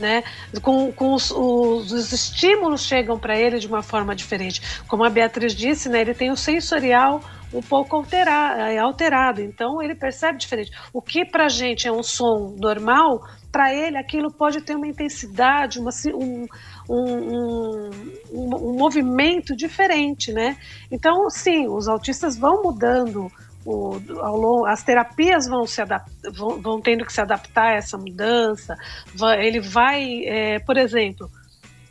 né? 0.00 0.22
Com, 0.62 0.92
com 0.92 1.14
os, 1.14 1.30
os, 1.30 1.92
os 1.92 2.12
estímulos 2.12 2.82
chegam 2.82 3.18
para 3.18 3.38
ele 3.38 3.58
de 3.58 3.66
uma 3.66 3.82
forma 3.82 4.14
diferente. 4.14 4.60
Como 4.86 5.04
a 5.04 5.10
Beatriz 5.10 5.54
disse, 5.54 5.88
né? 5.88 6.00
Ele 6.00 6.14
tem 6.14 6.30
o 6.30 6.36
sensorial 6.36 7.20
um 7.52 7.62
pouco 7.62 7.96
alterado, 7.96 8.60
é 8.60 8.78
alterado, 8.78 9.40
então 9.40 9.80
ele 9.80 9.94
percebe 9.94 10.36
diferente. 10.36 10.70
O 10.92 11.00
que 11.00 11.24
para 11.24 11.46
a 11.46 11.48
gente 11.48 11.86
é 11.86 11.92
um 11.92 12.02
som 12.02 12.54
normal, 12.60 13.20
para 13.52 13.72
ele 13.72 13.96
aquilo 13.96 14.32
pode 14.32 14.60
ter 14.62 14.74
uma 14.74 14.86
intensidade, 14.86 15.78
uma, 15.78 15.90
um, 16.12 16.44
um, 16.88 17.90
um, 18.32 18.54
um, 18.54 18.76
movimento 18.78 19.56
diferente, 19.56 20.32
né? 20.32 20.56
Então, 20.90 21.28
sim, 21.30 21.66
os 21.68 21.88
autistas 21.88 22.36
vão 22.36 22.62
mudando 22.62 23.30
o, 23.64 24.00
ao 24.20 24.66
as 24.66 24.82
terapias 24.84 25.48
vão, 25.48 25.66
se 25.66 25.82
vão, 26.32 26.60
vão, 26.60 26.80
tendo 26.80 27.04
que 27.04 27.12
se 27.12 27.20
adaptar 27.20 27.72
a 27.72 27.76
essa 27.76 27.98
mudança. 27.98 28.76
Vai, 29.14 29.44
ele 29.44 29.60
vai, 29.60 30.24
é, 30.24 30.58
por 30.60 30.76
exemplo, 30.76 31.28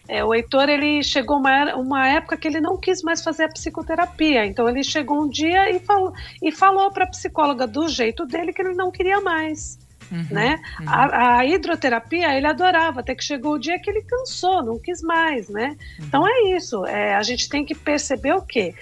é, 0.07 0.23
o 0.23 0.33
Heitor 0.33 0.69
ele 0.69 1.03
chegou 1.03 1.37
uma, 1.37 1.75
uma 1.75 2.07
época 2.07 2.37
que 2.37 2.47
ele 2.47 2.61
não 2.61 2.77
quis 2.79 3.01
mais 3.03 3.23
fazer 3.23 3.45
a 3.45 3.49
psicoterapia. 3.49 4.45
Então 4.45 4.69
ele 4.69 4.83
chegou 4.83 5.23
um 5.23 5.29
dia 5.29 5.69
e 5.69 5.79
falou, 5.79 6.13
e 6.41 6.51
falou 6.51 6.91
para 6.91 7.03
a 7.03 7.09
psicóloga 7.09 7.67
do 7.67 7.87
jeito 7.89 8.25
dele 8.25 8.53
que 8.53 8.61
ele 8.61 8.75
não 8.75 8.91
queria 8.91 9.19
mais. 9.19 9.77
Uhum, 10.11 10.27
né? 10.29 10.59
Uhum. 10.79 10.85
A, 10.87 11.37
a, 11.37 11.45
hidroterapia 11.45 12.37
ele 12.37 12.45
adorava, 12.45 12.99
até 12.99 13.15
que 13.15 13.23
chegou 13.23 13.53
o 13.53 13.59
dia 13.59 13.79
que 13.79 13.89
ele 13.89 14.03
cansou, 14.03 14.63
não 14.63 14.77
quis 14.77 15.01
mais, 15.01 15.49
né? 15.49 15.75
Uhum. 15.99 16.05
Então 16.05 16.27
é 16.27 16.55
isso. 16.55 16.85
É, 16.85 17.15
a 17.15 17.23
gente 17.23 17.49
tem 17.49 17.65
que 17.65 17.73
perceber 17.73 18.33
o 18.33 18.41
quê? 18.41 18.75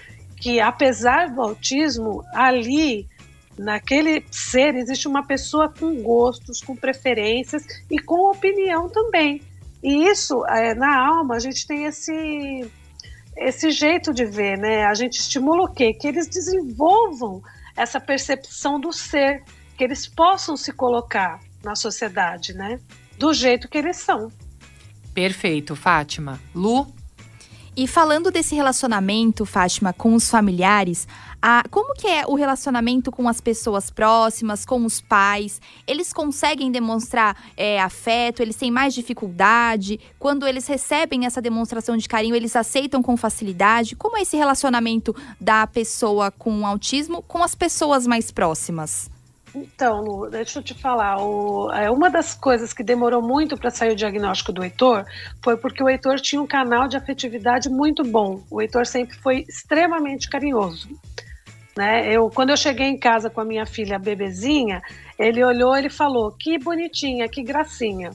que 0.44 0.60
apesar 0.60 1.30
do 1.30 1.42
autismo, 1.42 2.22
ali 2.34 3.08
naquele 3.58 4.26
ser 4.30 4.76
existe 4.76 5.08
uma 5.08 5.26
pessoa 5.26 5.70
com 5.70 6.02
gostos, 6.02 6.60
com 6.62 6.76
preferências 6.76 7.64
e 7.90 7.98
com 7.98 8.30
opinião 8.30 8.90
também. 8.90 9.42
E 9.82 10.06
isso, 10.06 10.46
é, 10.48 10.76
na 10.76 11.00
alma, 11.00 11.36
a 11.36 11.40
gente 11.40 11.66
tem 11.66 11.86
esse, 11.86 12.70
esse 13.38 13.72
jeito 13.72 14.14
de 14.14 14.26
ver, 14.26 14.58
né? 14.58 14.84
A 14.84 14.94
gente 14.94 15.18
estimula 15.18 15.64
o 15.64 15.74
quê? 15.74 15.94
Que 15.94 16.10
eles 16.10 16.28
desenvolvam 16.28 17.42
essa 17.74 18.02
percepção 18.02 18.78
do 18.78 18.92
ser, 18.92 19.44
que 19.78 19.84
eles 19.84 20.08
possam 20.08 20.56
se 20.56 20.72
colocar 20.72 21.40
na 21.64 21.76
sociedade, 21.76 22.54
né? 22.54 22.80
Do 23.18 23.34
jeito 23.34 23.68
que 23.68 23.78
eles 23.78 23.98
são. 23.98 24.32
Perfeito, 25.14 25.76
Fátima. 25.76 26.40
Lu? 26.54 26.88
E 27.76 27.88
falando 27.88 28.30
desse 28.30 28.54
relacionamento, 28.54 29.46
Fátima, 29.46 29.92
com 29.92 30.14
os 30.14 30.30
familiares, 30.30 31.08
a, 31.42 31.64
como 31.72 31.94
que 31.96 32.08
é 32.08 32.24
o 32.26 32.36
relacionamento 32.36 33.12
com 33.12 33.28
as 33.28 33.42
pessoas 33.42 33.90
próximas, 33.90 34.64
com 34.64 34.86
os 34.86 35.02
pais? 35.02 35.60
Eles 35.88 36.14
conseguem 36.14 36.72
demonstrar 36.72 37.36
é, 37.58 37.82
afeto? 37.82 38.42
Eles 38.42 38.56
têm 38.56 38.70
mais 38.70 38.94
dificuldade? 38.94 40.00
Quando 40.20 40.48
eles 40.48 40.68
recebem 40.68 41.26
essa 41.26 41.42
demonstração 41.42 41.98
de 41.98 42.08
carinho, 42.08 42.36
eles 42.36 42.56
aceitam 42.56 43.02
com 43.02 43.18
facilidade? 43.18 43.96
Como 43.96 44.18
é 44.18 44.22
esse 44.22 44.38
relacionamento 44.38 45.16
da 45.42 45.66
pessoa 45.66 46.30
com 46.32 46.66
autismo 46.66 47.24
com 47.24 47.44
as 47.44 47.56
pessoas 47.56 48.06
mais 48.06 48.32
próximas? 48.32 49.12
Então, 49.56 50.02
Lu, 50.02 50.30
deixa 50.30 50.60
eu 50.60 50.64
te 50.64 50.74
falar. 50.74 51.18
O, 51.22 51.72
é, 51.72 51.90
uma 51.92 52.10
das 52.10 52.34
coisas 52.34 52.74
que 52.74 52.84
demorou 52.84 53.22
muito 53.22 53.56
para 53.56 53.70
sair 53.70 53.92
o 53.92 53.96
diagnóstico 53.96 54.52
do 54.52 54.64
Heitor 54.64 55.06
foi 55.44 55.56
porque 55.58 55.84
o 55.84 55.90
Heitor 55.90 56.20
tinha 56.20 56.42
um 56.42 56.48
canal 56.48 56.88
de 56.88 56.98
afetividade 56.98 57.70
muito 57.70 58.04
bom. 58.04 58.44
O 58.50 58.62
Heitor 58.62 58.86
sempre 58.88 59.16
foi 59.18 59.46
extremamente 59.48 60.28
carinhoso. 60.28 60.90
Né? 61.78 62.12
Eu, 62.12 62.30
quando 62.30 62.50
eu 62.50 62.58
cheguei 62.58 62.88
em 62.88 62.98
casa 62.98 63.30
com 63.30 63.42
a 63.42 63.46
minha 63.46 63.66
filha 63.66 64.00
bebezinha, 64.00 64.82
ele 65.18 65.44
olhou 65.44 65.76
e 65.78 65.90
falou: 65.90 66.32
que 66.32 66.58
bonitinha, 66.58 67.28
que 67.28 67.44
gracinha. 67.44 68.12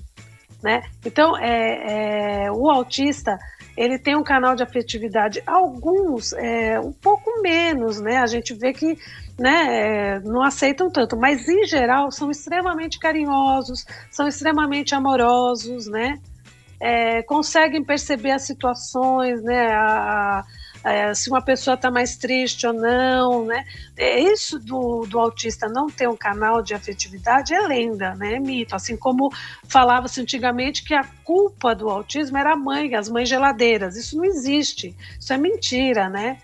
Né? 0.63 0.83
Então, 1.07 1.37
é, 1.37 2.47
é, 2.47 2.53
o 2.53 2.69
autista 2.69 3.39
ele 3.79 3.97
tem 3.97 4.17
um 4.17 4.25
canal 4.25 4.57
de 4.57 4.63
afetividade, 4.65 5.41
alguns 5.47 6.33
é, 6.33 6.81
um 6.81 6.93
pouco 6.93 7.41
menos, 7.41 8.01
né? 8.01 8.19
A 8.19 8.27
gente 8.27 8.53
vê 8.53 8.73
que 8.73 8.99
né, 9.39 10.17
é, 10.17 10.21
não 10.21 10.43
aceitam 10.43 10.91
tanto, 10.91 11.17
mas 11.17 11.49
em 11.49 11.65
geral 11.65 12.11
são 12.11 12.29
extremamente 12.29 12.99
carinhosos, 12.99 13.87
são 14.11 14.27
extremamente 14.27 14.97
amorosos, 14.97 15.87
né? 15.87 16.19
É, 16.81 17.23
conseguem 17.23 17.83
perceber 17.83 18.33
as 18.33 18.43
situações, 18.43 19.43
né? 19.43 19.73
A, 19.73 20.45
é, 20.85 21.13
se 21.13 21.29
uma 21.29 21.43
pessoa 21.43 21.75
está 21.75 21.91
mais 21.91 22.17
triste 22.17 22.67
ou 22.67 22.73
não, 22.73 23.45
né? 23.45 23.65
É, 23.97 24.21
isso 24.21 24.59
do, 24.59 25.05
do 25.07 25.19
autista 25.19 25.69
não 25.69 25.89
ter 25.89 26.09
um 26.09 26.17
canal 26.17 26.63
de 26.63 26.75
afetividade 26.75 27.53
é 27.53 27.61
lenda, 27.61 28.15
né? 28.15 28.35
É 28.35 28.41
mito. 28.41 28.77
Assim 28.77 28.97
como 28.97 29.33
falava-se 29.69 30.21
antigamente 30.21 30.85
que 30.85 30.95
a 30.95 31.05
culpa 31.25 31.75
do 31.75 31.89
autismo 31.89 32.39
era 32.39 32.53
a 32.53 32.57
mãe, 32.57 32.95
as 32.95 33.09
mães 33.09 33.29
geladeiras. 33.29 33.97
Isso 33.97 34.17
não 34.17 34.25
existe. 34.25 34.95
Isso 35.19 35.33
é 35.33 35.37
mentira, 35.37 36.09
né? 36.09 36.39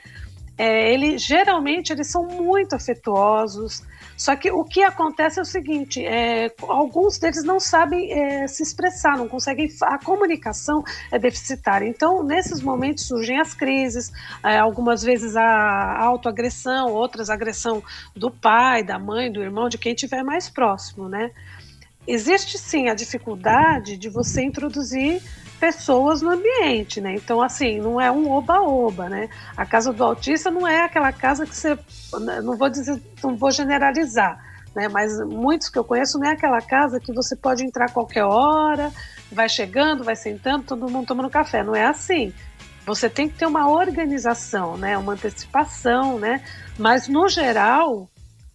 É, 0.57 0.93
ele 0.93 1.19
geralmente 1.19 1.93
eles 1.93 2.11
são 2.11 2.27
muito 2.27 2.75
afetuosos. 2.75 3.83
Só 4.17 4.37
que 4.37 4.51
o 4.51 4.65
que 4.65 4.83
acontece 4.83 5.39
é 5.39 5.43
o 5.43 5.45
seguinte: 5.45 6.05
é, 6.05 6.53
alguns 6.63 7.19
deles 7.19 7.43
não 7.45 7.59
sabem 7.59 8.13
é, 8.13 8.47
se 8.47 8.63
expressar, 8.63 9.17
não 9.17 9.29
conseguem. 9.29 9.69
A 9.83 9.99
comunicação 9.99 10.85
é 11.11 11.19
deficitária. 11.19 11.87
Então, 11.87 12.23
nesses 12.23 12.61
momentos 12.61 13.07
surgem 13.07 13.41
as 13.41 13.55
crises, 13.55 14.13
é, 14.43 14.59
algumas 14.59 15.03
vezes 15.03 15.37
a 15.37 15.99
autoagressão, 15.99 16.93
outras 16.93 17.29
a 17.29 17.35
agressão 17.35 17.83
do 18.15 18.31
pai, 18.31 18.83
da 18.83 18.99
mãe, 18.99 19.31
do 19.31 19.43
irmão, 19.43 19.69
de 19.69 19.79
quem 19.79 19.95
estiver 19.95 20.23
mais 20.23 20.49
próximo, 20.49 21.09
né? 21.09 21.31
Existe 22.07 22.59
sim 22.59 22.89
a 22.89 22.95
dificuldade 22.95 23.97
de 23.97 24.11
você 24.11 24.43
introduzir 24.43 25.23
pessoas 25.59 26.23
no 26.23 26.31
ambiente, 26.31 27.01
né? 27.01 27.15
Então, 27.15 27.41
assim, 27.43 27.79
não 27.79 28.01
é 28.01 28.11
um 28.11 28.31
oba-oba, 28.31 29.09
né? 29.09 29.29
A 29.57 29.65
casa 29.65 29.93
do 29.93 30.05
autista 30.05 30.51
não 30.51 30.67
é 30.67 30.83
aquela 30.83 31.13
casa 31.13 31.47
que 31.47 31.57
você. 31.57 31.79
Não 32.43 32.57
vou 32.57 32.69
dizer, 32.69 33.01
não 33.23 33.37
vou 33.37 33.51
generalizar, 33.51 34.39
né? 34.75 34.89
Mas 34.89 35.19
muitos 35.27 35.69
que 35.69 35.79
eu 35.79 35.85
conheço 35.85 36.19
não 36.19 36.29
é 36.29 36.33
aquela 36.33 36.61
casa 36.61 37.01
que 37.01 37.13
você 37.13 37.35
pode 37.35 37.65
entrar 37.65 37.91
qualquer 37.93 38.25
hora, 38.25 38.93
vai 39.31 39.49
chegando, 39.49 40.05
vai 40.05 40.17
sentando, 40.17 40.65
todo 40.65 40.91
mundo 40.91 41.07
tomando 41.07 41.31
café. 41.31 41.63
Não 41.63 41.75
é 41.75 41.87
assim. 41.87 42.33
Você 42.87 43.09
tem 43.09 43.29
que 43.29 43.39
ter 43.39 43.47
uma 43.47 43.69
organização, 43.69 44.77
né? 44.77 44.99
Uma 44.99 45.15
antecipação, 45.15 46.19
né? 46.19 46.43
Mas, 46.79 47.09
no 47.09 47.29
geral, 47.29 48.09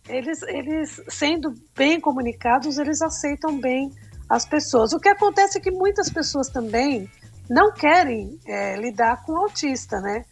eles, 0.07 0.41
eles 0.43 1.01
sendo 1.07 1.53
bem 1.75 1.99
comunicados, 1.99 2.77
eles 2.77 3.01
aceitam 3.01 3.59
bem 3.59 3.91
as 4.29 4.45
pessoas. 4.45 4.93
O 4.93 4.99
que 4.99 5.09
acontece 5.09 5.57
é 5.57 5.61
que 5.61 5.71
muitas 5.71 6.09
pessoas 6.09 6.49
também 6.49 7.09
não 7.49 7.73
querem 7.73 8.37
é, 8.45 8.75
lidar 8.77 9.25
com 9.25 9.33
o 9.33 9.37
autista, 9.37 9.99
né? 9.99 10.23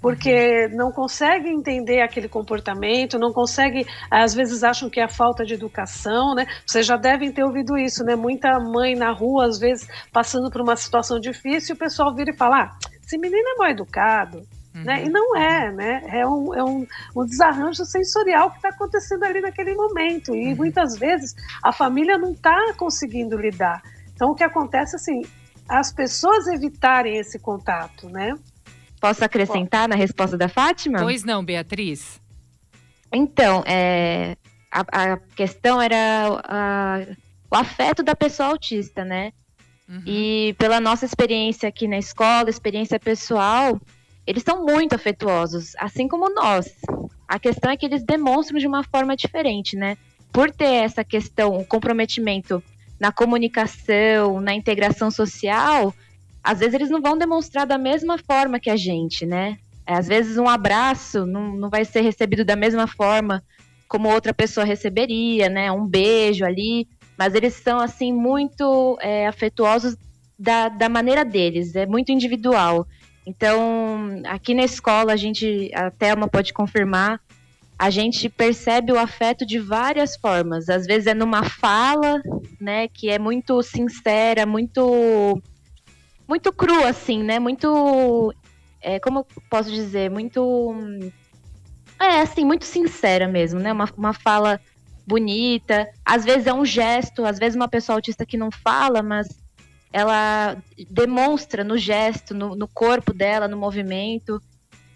Porque 0.00 0.68
não 0.68 0.92
conseguem 0.92 1.56
entender 1.56 2.02
aquele 2.02 2.28
comportamento, 2.28 3.18
não 3.18 3.32
conseguem, 3.32 3.84
às 4.08 4.32
vezes 4.32 4.62
acham 4.62 4.88
que 4.88 5.00
é 5.00 5.04
a 5.04 5.08
falta 5.08 5.44
de 5.44 5.54
educação, 5.54 6.34
né? 6.36 6.46
Vocês 6.64 6.86
já 6.86 6.96
devem 6.96 7.32
ter 7.32 7.42
ouvido 7.42 7.76
isso, 7.76 8.04
né? 8.04 8.14
Muita 8.14 8.60
mãe 8.60 8.94
na 8.94 9.10
rua, 9.10 9.46
às 9.46 9.58
vezes, 9.58 9.88
passando 10.12 10.50
por 10.50 10.60
uma 10.60 10.76
situação 10.76 11.18
difícil, 11.18 11.74
o 11.74 11.78
pessoal 11.78 12.14
vira 12.14 12.30
e 12.30 12.36
fala: 12.36 12.64
ah, 12.64 12.78
esse 13.04 13.18
menino 13.18 13.48
é 13.48 13.58
mal 13.58 13.70
educado, 13.70 14.42
Uhum. 14.78 14.84
Né? 14.84 15.04
E 15.04 15.08
não 15.08 15.36
é, 15.36 15.72
né? 15.72 16.02
É 16.08 16.26
um, 16.26 16.54
é 16.54 16.62
um, 16.62 16.86
um 17.16 17.26
desarranjo 17.26 17.84
sensorial 17.84 18.50
que 18.50 18.56
está 18.56 18.68
acontecendo 18.68 19.24
ali 19.24 19.40
naquele 19.40 19.74
momento. 19.74 20.34
E 20.34 20.50
uhum. 20.50 20.56
muitas 20.56 20.96
vezes 20.96 21.34
a 21.62 21.72
família 21.72 22.16
não 22.16 22.32
está 22.32 22.72
conseguindo 22.74 23.36
lidar. 23.36 23.82
Então 24.14 24.30
o 24.30 24.34
que 24.34 24.44
acontece 24.44 24.96
assim, 24.96 25.22
as 25.68 25.92
pessoas 25.92 26.46
evitarem 26.46 27.16
esse 27.16 27.38
contato, 27.38 28.08
né? 28.08 28.34
Posso 29.00 29.24
acrescentar 29.24 29.88
na 29.88 29.94
resposta 29.94 30.36
da 30.36 30.48
Fátima? 30.48 30.98
Pois 30.98 31.22
não, 31.22 31.44
Beatriz. 31.44 32.20
Então, 33.12 33.62
é, 33.64 34.36
a, 34.70 35.12
a 35.12 35.16
questão 35.16 35.80
era 35.80 35.96
a, 36.44 37.00
o 37.50 37.54
afeto 37.54 38.02
da 38.02 38.14
pessoa 38.16 38.48
autista, 38.50 39.04
né? 39.04 39.32
Uhum. 39.88 40.02
E 40.04 40.54
pela 40.58 40.80
nossa 40.80 41.04
experiência 41.04 41.68
aqui 41.68 41.86
na 41.86 41.96
escola, 41.96 42.50
experiência 42.50 42.98
pessoal, 42.98 43.80
eles 44.28 44.42
são 44.42 44.62
muito 44.62 44.94
afetuosos, 44.94 45.72
assim 45.78 46.06
como 46.06 46.28
nós. 46.28 46.70
A 47.26 47.38
questão 47.38 47.70
é 47.70 47.78
que 47.78 47.86
eles 47.86 48.02
demonstram 48.02 48.58
de 48.58 48.66
uma 48.66 48.84
forma 48.84 49.16
diferente, 49.16 49.74
né? 49.74 49.96
Por 50.30 50.50
ter 50.50 50.84
essa 50.84 51.02
questão, 51.02 51.58
o 51.58 51.64
comprometimento 51.64 52.62
na 53.00 53.10
comunicação, 53.10 54.38
na 54.38 54.52
integração 54.52 55.10
social, 55.10 55.94
às 56.44 56.58
vezes 56.58 56.74
eles 56.74 56.90
não 56.90 57.00
vão 57.00 57.16
demonstrar 57.16 57.66
da 57.66 57.78
mesma 57.78 58.18
forma 58.18 58.60
que 58.60 58.68
a 58.68 58.76
gente, 58.76 59.24
né? 59.24 59.56
É, 59.86 59.94
às 59.94 60.06
vezes 60.06 60.36
um 60.36 60.46
abraço 60.46 61.24
não, 61.24 61.56
não 61.56 61.70
vai 61.70 61.86
ser 61.86 62.02
recebido 62.02 62.44
da 62.44 62.54
mesma 62.54 62.86
forma 62.86 63.42
como 63.88 64.12
outra 64.12 64.34
pessoa 64.34 64.66
receberia, 64.66 65.48
né? 65.48 65.72
Um 65.72 65.86
beijo 65.86 66.44
ali, 66.44 66.86
mas 67.16 67.34
eles 67.34 67.54
são 67.54 67.80
assim 67.80 68.12
muito 68.12 68.98
é, 69.00 69.26
afetuosos 69.26 69.96
da, 70.38 70.68
da 70.68 70.90
maneira 70.90 71.24
deles, 71.24 71.74
é 71.74 71.86
muito 71.86 72.12
individual. 72.12 72.86
Então, 73.28 74.22
aqui 74.24 74.54
na 74.54 74.64
escola, 74.64 75.12
a 75.12 75.16
gente, 75.16 75.70
a 75.74 75.90
Thelma 75.90 76.26
pode 76.26 76.50
confirmar, 76.54 77.20
a 77.78 77.90
gente 77.90 78.26
percebe 78.26 78.90
o 78.90 78.98
afeto 78.98 79.44
de 79.44 79.58
várias 79.58 80.16
formas. 80.16 80.70
Às 80.70 80.86
vezes 80.86 81.06
é 81.08 81.12
numa 81.12 81.44
fala, 81.44 82.22
né, 82.58 82.88
que 82.88 83.10
é 83.10 83.18
muito 83.18 83.62
sincera, 83.62 84.46
muito 84.46 85.42
muito 86.26 86.50
crua 86.50 86.88
assim, 86.88 87.22
né? 87.22 87.38
Muito 87.38 88.34
é, 88.80 88.98
como 88.98 89.18
eu 89.18 89.26
posso 89.50 89.70
dizer, 89.70 90.10
muito 90.10 90.80
é 92.00 92.22
assim, 92.22 92.46
muito 92.46 92.64
sincera 92.64 93.28
mesmo, 93.28 93.60
né? 93.60 93.74
Uma, 93.74 93.90
uma 93.94 94.14
fala 94.14 94.58
bonita. 95.06 95.86
Às 96.02 96.24
vezes 96.24 96.46
é 96.46 96.54
um 96.54 96.64
gesto, 96.64 97.26
às 97.26 97.38
vezes 97.38 97.56
uma 97.56 97.68
pessoa 97.68 97.96
autista 97.96 98.24
que 98.24 98.38
não 98.38 98.50
fala, 98.50 99.02
mas 99.02 99.28
ela 99.92 100.56
demonstra 100.90 101.64
no 101.64 101.78
gesto, 101.78 102.34
no, 102.34 102.54
no 102.54 102.68
corpo 102.68 103.12
dela, 103.12 103.48
no 103.48 103.56
movimento. 103.56 104.40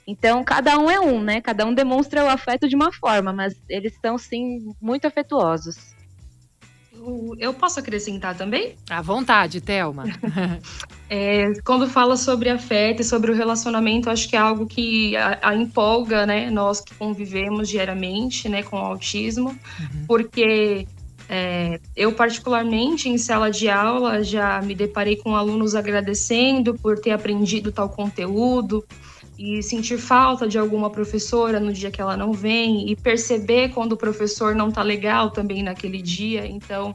Então, 0.07 0.43
cada 0.45 0.79
um 0.79 0.91
é 0.91 1.01
um, 1.01 1.23
né? 1.23 1.41
Cada 1.41 1.65
um 1.65 1.73
demonstra 1.73 2.25
o 2.25 2.29
afeto 2.29 2.69
de 2.69 2.75
uma 2.75 2.93
forma, 2.93 3.33
mas 3.33 3.55
eles 3.69 3.95
são, 4.01 4.19
sim, 4.19 4.75
muito 4.81 5.07
afetuosos. 5.07 5.93
Eu 7.39 7.53
posso 7.53 7.81
acrescentar 7.81 8.37
também? 8.37 8.77
À 8.89 9.03
vontade, 9.03 9.61
Thelma. 9.61 10.05
é, 11.11 11.53
quando 11.65 11.89
fala 11.89 12.17
sobre 12.17 12.49
afeto 12.49 13.01
e 13.03 13.05
sobre 13.05 13.33
o 13.33 13.35
relacionamento, 13.35 14.09
acho 14.09 14.29
que 14.29 14.37
é 14.37 14.39
algo 14.39 14.67
que 14.67 15.17
a, 15.17 15.39
a 15.43 15.57
empolga, 15.57 16.25
né? 16.27 16.49
Nós 16.49 16.81
que 16.81 16.95
convivemos 16.95 17.69
diariamente, 17.69 18.49
né, 18.49 18.63
com 18.63 18.77
o 18.77 18.81
autismo, 18.81 19.51
uhum. 19.51 20.07
porque 20.07 20.87
é, 21.29 21.81
eu, 21.97 22.13
particularmente, 22.13 23.09
em 23.09 23.19
sala 23.19 23.51
de 23.51 23.69
aula, 23.69 24.23
já 24.23 24.61
me 24.63 24.75
deparei 24.75 25.17
com 25.17 25.35
alunos 25.35 25.75
agradecendo 25.75 26.75
por 26.75 26.99
ter 26.99 27.11
aprendido 27.11 27.73
tal 27.73 27.89
conteúdo, 27.89 28.85
e 29.39 29.61
sentir 29.61 29.99
falta 29.99 30.47
de 30.47 30.57
alguma 30.57 30.89
professora 30.89 31.59
no 31.59 31.73
dia 31.73 31.91
que 31.91 32.01
ela 32.01 32.17
não 32.17 32.33
vem 32.33 32.89
e 32.89 32.95
perceber 32.95 33.71
quando 33.71 33.93
o 33.93 33.97
professor 33.97 34.55
não 34.55 34.71
tá 34.71 34.83
legal 34.83 35.31
também 35.31 35.63
naquele 35.65 36.01
dia. 36.01 36.47
Então, 36.47 36.95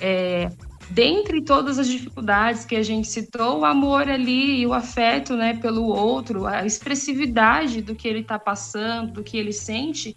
é, 0.00 0.52
dentre 0.90 1.42
todas 1.42 1.78
as 1.78 1.88
dificuldades 1.88 2.64
que 2.64 2.76
a 2.76 2.82
gente 2.82 3.08
citou, 3.08 3.60
o 3.60 3.64
amor 3.64 4.08
ali 4.08 4.60
e 4.60 4.66
o 4.66 4.72
afeto, 4.72 5.34
né, 5.34 5.54
pelo 5.54 5.84
outro, 5.84 6.46
a 6.46 6.64
expressividade 6.64 7.82
do 7.82 7.94
que 7.94 8.06
ele 8.06 8.20
está 8.20 8.38
passando, 8.38 9.14
do 9.14 9.24
que 9.24 9.36
ele 9.36 9.52
sente, 9.52 10.16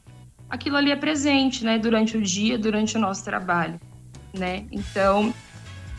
aquilo 0.54 0.78
ali 0.78 0.92
é 0.92 0.96
presente, 0.96 1.66
né, 1.66 1.80
durante 1.80 2.16
o 2.16 2.22
dia, 2.22 2.60
durante 2.60 2.96
o 2.96 3.00
nosso 3.00 3.26
trabalho, 3.26 3.80
né? 4.32 4.66
Então, 4.72 5.34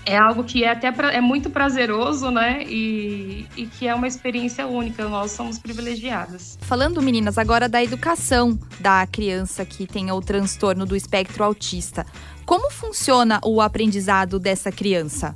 é 0.07 0.17
algo 0.17 0.45
que 0.45 0.63
é 0.63 0.71
até 0.71 0.93
pra, 0.93 1.13
é 1.13 1.21
muito 1.21 1.51
prazeroso, 1.51 2.31
né? 2.31 2.63
E, 2.63 3.49
e 3.57 3.67
que 3.67 3.89
é 3.89 3.95
uma 3.95 4.07
experiência 4.07 4.65
única. 4.65 5.09
Nós 5.09 5.33
somos 5.33 5.59
privilegiadas. 5.59 6.57
Falando, 6.61 7.03
meninas, 7.03 7.37
agora 7.37 7.69
da 7.69 7.83
educação 7.83 8.57
da 8.79 9.05
criança 9.09 9.65
que 9.65 9.89
tem 9.89 10.13
o 10.13 10.21
transtorno 10.21 10.87
do 10.87 10.95
espectro 10.95 11.43
autista. 11.43 12.07
Como 12.47 12.71
funciona 12.71 13.41
o 13.43 13.61
aprendizado 13.61 14.39
dessa 14.39 14.71
criança? 14.71 15.35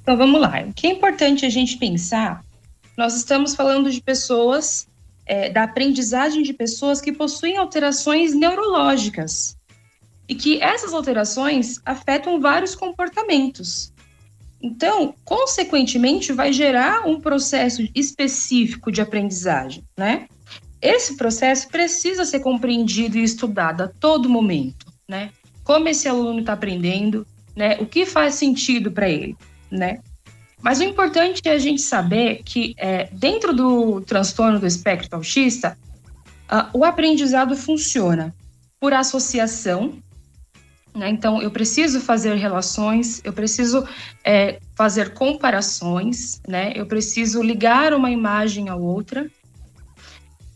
Então 0.00 0.16
vamos 0.16 0.40
lá. 0.40 0.64
O 0.66 0.72
que 0.72 0.86
é 0.86 0.90
importante 0.90 1.44
a 1.44 1.50
gente 1.50 1.76
pensar? 1.76 2.42
Nós 2.96 3.14
estamos 3.14 3.54
falando 3.54 3.90
de 3.90 4.00
pessoas, 4.00 4.86
é, 5.26 5.50
da 5.50 5.64
aprendizagem 5.64 6.42
de 6.42 6.52
pessoas 6.52 7.00
que 7.00 7.12
possuem 7.12 7.56
alterações 7.56 8.34
neurológicas 8.34 9.56
e 10.28 10.34
que 10.34 10.60
essas 10.62 10.92
alterações 10.92 11.80
afetam 11.84 12.40
vários 12.40 12.74
comportamentos. 12.74 13.92
Então, 14.62 15.14
consequentemente, 15.24 16.32
vai 16.32 16.52
gerar 16.52 17.06
um 17.06 17.20
processo 17.20 17.86
específico 17.94 18.92
de 18.92 19.00
aprendizagem, 19.00 19.84
né? 19.96 20.28
Esse 20.80 21.16
processo 21.16 21.68
precisa 21.68 22.24
ser 22.24 22.40
compreendido 22.40 23.18
e 23.18 23.22
estudado 23.22 23.82
a 23.82 23.88
todo 23.88 24.28
momento, 24.28 24.86
né? 25.08 25.30
Como 25.64 25.88
esse 25.88 26.08
aluno 26.08 26.40
está 26.40 26.52
aprendendo, 26.52 27.26
né? 27.56 27.76
O 27.80 27.86
que 27.86 28.06
faz 28.06 28.34
sentido 28.36 28.90
para 28.92 29.08
ele, 29.08 29.36
né? 29.70 30.00
Mas 30.62 30.78
o 30.80 30.84
importante 30.84 31.42
é 31.44 31.50
a 31.50 31.58
gente 31.58 31.82
saber 31.82 32.42
que 32.44 32.74
é, 32.78 33.08
dentro 33.12 33.52
do 33.52 34.00
transtorno 34.00 34.60
do 34.60 34.66
espectro 34.66 35.16
autista, 35.16 35.76
uh, 36.50 36.78
o 36.78 36.84
aprendizado 36.84 37.56
funciona 37.56 38.32
por 38.78 38.94
associação 38.94 40.00
né? 40.94 41.08
Então, 41.08 41.40
eu 41.40 41.50
preciso 41.50 42.00
fazer 42.00 42.34
relações, 42.34 43.20
eu 43.24 43.32
preciso 43.32 43.86
é, 44.22 44.58
fazer 44.74 45.14
comparações, 45.14 46.40
né? 46.46 46.72
eu 46.74 46.86
preciso 46.86 47.42
ligar 47.42 47.94
uma 47.94 48.10
imagem 48.10 48.68
à 48.68 48.76
outra. 48.76 49.26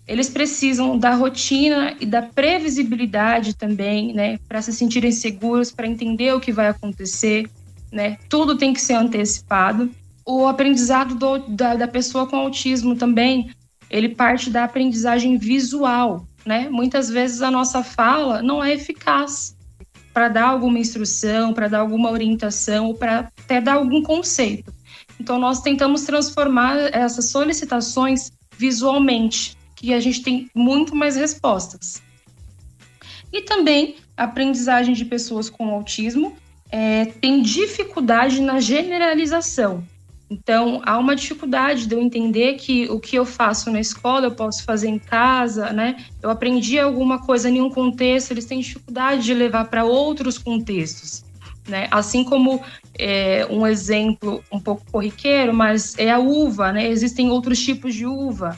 Eles 0.07 0.29
precisam 0.29 0.97
da 0.99 1.15
rotina 1.15 1.97
e 1.99 2.07
da 2.07 2.23
previsibilidade 2.23 3.55
também, 3.55 4.13
né? 4.13 4.39
para 4.47 4.61
se 4.61 4.73
sentirem 4.73 5.11
seguros, 5.11 5.73
para 5.73 5.87
entender 5.87 6.35
o 6.35 6.41
que 6.41 6.53
vai 6.53 6.69
acontecer. 6.69 7.49
Né? 7.93 8.19
Tudo 8.29 8.57
tem 8.57 8.73
que 8.73 8.81
ser 8.81 8.95
antecipado. 8.95 9.91
O 10.25 10.47
aprendizado 10.47 11.15
do, 11.15 11.39
da, 11.39 11.75
da 11.75 11.89
pessoa 11.89 12.27
com 12.27 12.37
autismo 12.37 12.97
também, 12.97 13.51
ele 13.89 14.09
parte 14.09 14.51
da 14.51 14.65
aprendizagem 14.65 15.39
visual. 15.39 16.27
Né? 16.45 16.69
Muitas 16.69 17.09
vezes 17.09 17.43
a 17.43 17.51
nossa 17.51 17.83
fala 17.83 18.43
não 18.43 18.63
é 18.63 18.75
eficaz 18.75 19.57
para 20.13 20.29
dar 20.29 20.49
alguma 20.49 20.79
instrução, 20.79 21.53
para 21.53 21.69
dar 21.69 21.81
alguma 21.81 22.11
orientação, 22.11 22.95
para 22.95 23.31
até 23.43 23.61
dar 23.61 23.75
algum 23.75 24.03
conceito. 24.03 24.73
Então, 25.21 25.39
nós 25.39 25.61
tentamos 25.61 26.05
transformar 26.05 26.77
essas 26.93 27.27
solicitações 27.27 28.33
visualmente, 28.57 29.57
que 29.75 29.93
a 29.93 30.01
gente 30.01 30.23
tem 30.23 30.51
muito 30.55 30.95
mais 30.95 31.17
respostas. 31.17 32.03
E 33.33 33.43
também 33.43 33.97
aprendizagem 34.17 34.95
de 34.95 35.05
pessoas 35.05 35.51
com 35.51 35.69
autismo 35.69 36.37
é, 36.71 37.07
tem 37.07 37.43
dificuldade 37.43 38.41
na 38.41 38.61
generalização. 38.61 39.85
Então, 40.29 40.83
há 40.85 40.99
uma 40.99 41.15
dificuldade 41.15 41.87
de 41.87 41.95
eu 41.95 42.03
entender 42.03 42.55
que 42.55 42.91
o 42.91 42.99
que 42.99 43.17
eu 43.17 43.25
faço 43.25 43.71
na 43.71 43.79
escola 43.79 44.27
eu 44.27 44.33
posso 44.33 44.65
fazer 44.65 44.89
em 44.89 44.99
casa, 44.99 45.73
né? 45.73 46.05
Eu 46.21 46.31
aprendi 46.31 46.79
alguma 46.81 47.21
coisa 47.21 47.49
em 47.49 47.61
um 47.61 47.71
contexto, 47.71 48.33
eles 48.33 48.45
têm 48.45 48.59
dificuldade 48.59 49.23
de 49.23 49.33
levar 49.33 49.67
para 49.67 49.85
outros 49.85 50.37
contextos. 50.37 51.25
Né? 51.69 51.89
Assim 51.91 52.23
como 52.23 52.61
é, 52.99 53.47
um 53.51 53.67
exemplo 53.67 54.43
um 54.53 54.61
pouco 54.61 54.85
corriqueiro, 54.91 55.53
mas 55.53 55.97
é 55.99 56.11
a 56.11 56.19
uva, 56.19 56.73
né? 56.73 56.89
Existem 56.89 57.31
outros 57.31 57.59
tipos 57.61 57.95
de 57.95 58.07
uva, 58.07 58.57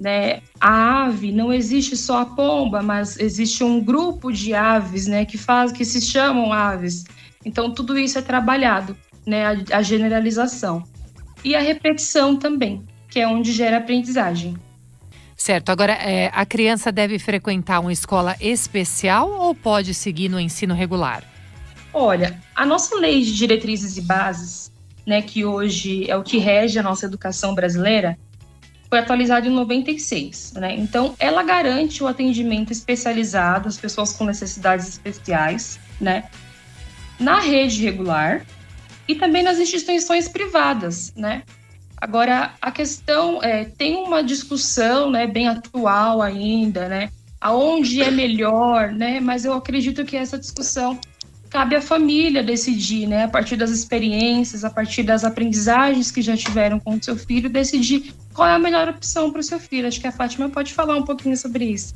né? 0.00 0.40
A 0.60 1.04
ave 1.04 1.32
não 1.32 1.52
existe 1.52 1.96
só 1.96 2.20
a 2.20 2.26
pomba, 2.26 2.82
mas 2.82 3.18
existe 3.18 3.62
um 3.64 3.82
grupo 3.82 4.30
de 4.30 4.54
aves, 4.54 5.06
né? 5.06 5.24
Que 5.24 5.38
faz, 5.38 5.72
que 5.72 5.84
se 5.84 6.00
chamam 6.00 6.52
aves. 6.52 7.04
Então 7.44 7.70
tudo 7.72 7.98
isso 7.98 8.18
é 8.18 8.22
trabalhado, 8.22 8.96
né? 9.26 9.46
a, 9.46 9.78
a 9.78 9.82
generalização 9.82 10.84
e 11.44 11.54
a 11.54 11.60
repetição 11.60 12.36
também, 12.36 12.82
que 13.08 13.20
é 13.20 13.26
onde 13.26 13.52
gera 13.52 13.78
aprendizagem. 13.78 14.56
Certo. 15.36 15.70
Agora, 15.70 15.94
é, 15.94 16.30
a 16.32 16.46
criança 16.46 16.92
deve 16.92 17.18
frequentar 17.18 17.80
uma 17.80 17.92
escola 17.92 18.36
especial 18.40 19.28
ou 19.28 19.54
pode 19.54 19.92
seguir 19.92 20.28
no 20.28 20.38
ensino 20.38 20.72
regular? 20.72 21.24
Olha, 21.92 22.40
a 22.54 22.64
nossa 22.64 22.96
lei 22.96 23.22
de 23.22 23.34
diretrizes 23.34 23.96
e 23.96 24.02
bases, 24.02 24.70
né, 25.04 25.20
que 25.20 25.44
hoje 25.44 26.08
é 26.08 26.16
o 26.16 26.22
que 26.22 26.38
rege 26.38 26.78
a 26.78 26.82
nossa 26.82 27.06
educação 27.06 27.56
brasileira, 27.56 28.16
foi 28.88 29.00
atualizada 29.00 29.46
em 29.46 29.50
96, 29.50 30.52
né? 30.52 30.76
Então, 30.76 31.16
ela 31.18 31.42
garante 31.42 32.04
o 32.04 32.06
atendimento 32.06 32.72
especializado 32.72 33.66
às 33.66 33.78
pessoas 33.78 34.12
com 34.12 34.24
necessidades 34.24 34.86
especiais, 34.86 35.80
né? 36.00 36.24
Na 37.22 37.40
rede 37.40 37.82
regular, 37.82 38.44
e 39.06 39.14
também 39.14 39.42
nas 39.42 39.58
instituições 39.58 40.28
privadas, 40.28 41.12
né? 41.16 41.42
Agora, 41.96 42.54
a 42.60 42.72
questão 42.72 43.40
é, 43.42 43.64
tem 43.64 43.94
uma 43.96 44.24
discussão, 44.24 45.08
né, 45.08 45.24
bem 45.26 45.46
atual 45.46 46.20
ainda, 46.20 46.88
né, 46.88 47.10
aonde 47.40 48.02
é 48.02 48.10
melhor, 48.10 48.90
né, 48.90 49.20
mas 49.20 49.44
eu 49.44 49.52
acredito 49.52 50.04
que 50.04 50.16
essa 50.16 50.36
discussão 50.36 50.98
cabe 51.48 51.76
à 51.76 51.80
família 51.80 52.42
decidir, 52.42 53.06
né, 53.06 53.24
a 53.24 53.28
partir 53.28 53.54
das 53.54 53.70
experiências, 53.70 54.64
a 54.64 54.70
partir 54.70 55.04
das 55.04 55.22
aprendizagens 55.22 56.10
que 56.10 56.22
já 56.22 56.36
tiveram 56.36 56.80
com 56.80 56.96
o 56.96 57.02
seu 57.02 57.14
filho, 57.14 57.48
decidir 57.48 58.12
qual 58.34 58.48
é 58.48 58.54
a 58.54 58.58
melhor 58.58 58.88
opção 58.88 59.30
para 59.30 59.40
o 59.40 59.44
seu 59.44 59.60
filho. 59.60 59.86
Acho 59.86 60.00
que 60.00 60.06
a 60.06 60.12
Fátima 60.12 60.48
pode 60.48 60.72
falar 60.72 60.96
um 60.96 61.04
pouquinho 61.04 61.36
sobre 61.36 61.66
isso. 61.66 61.94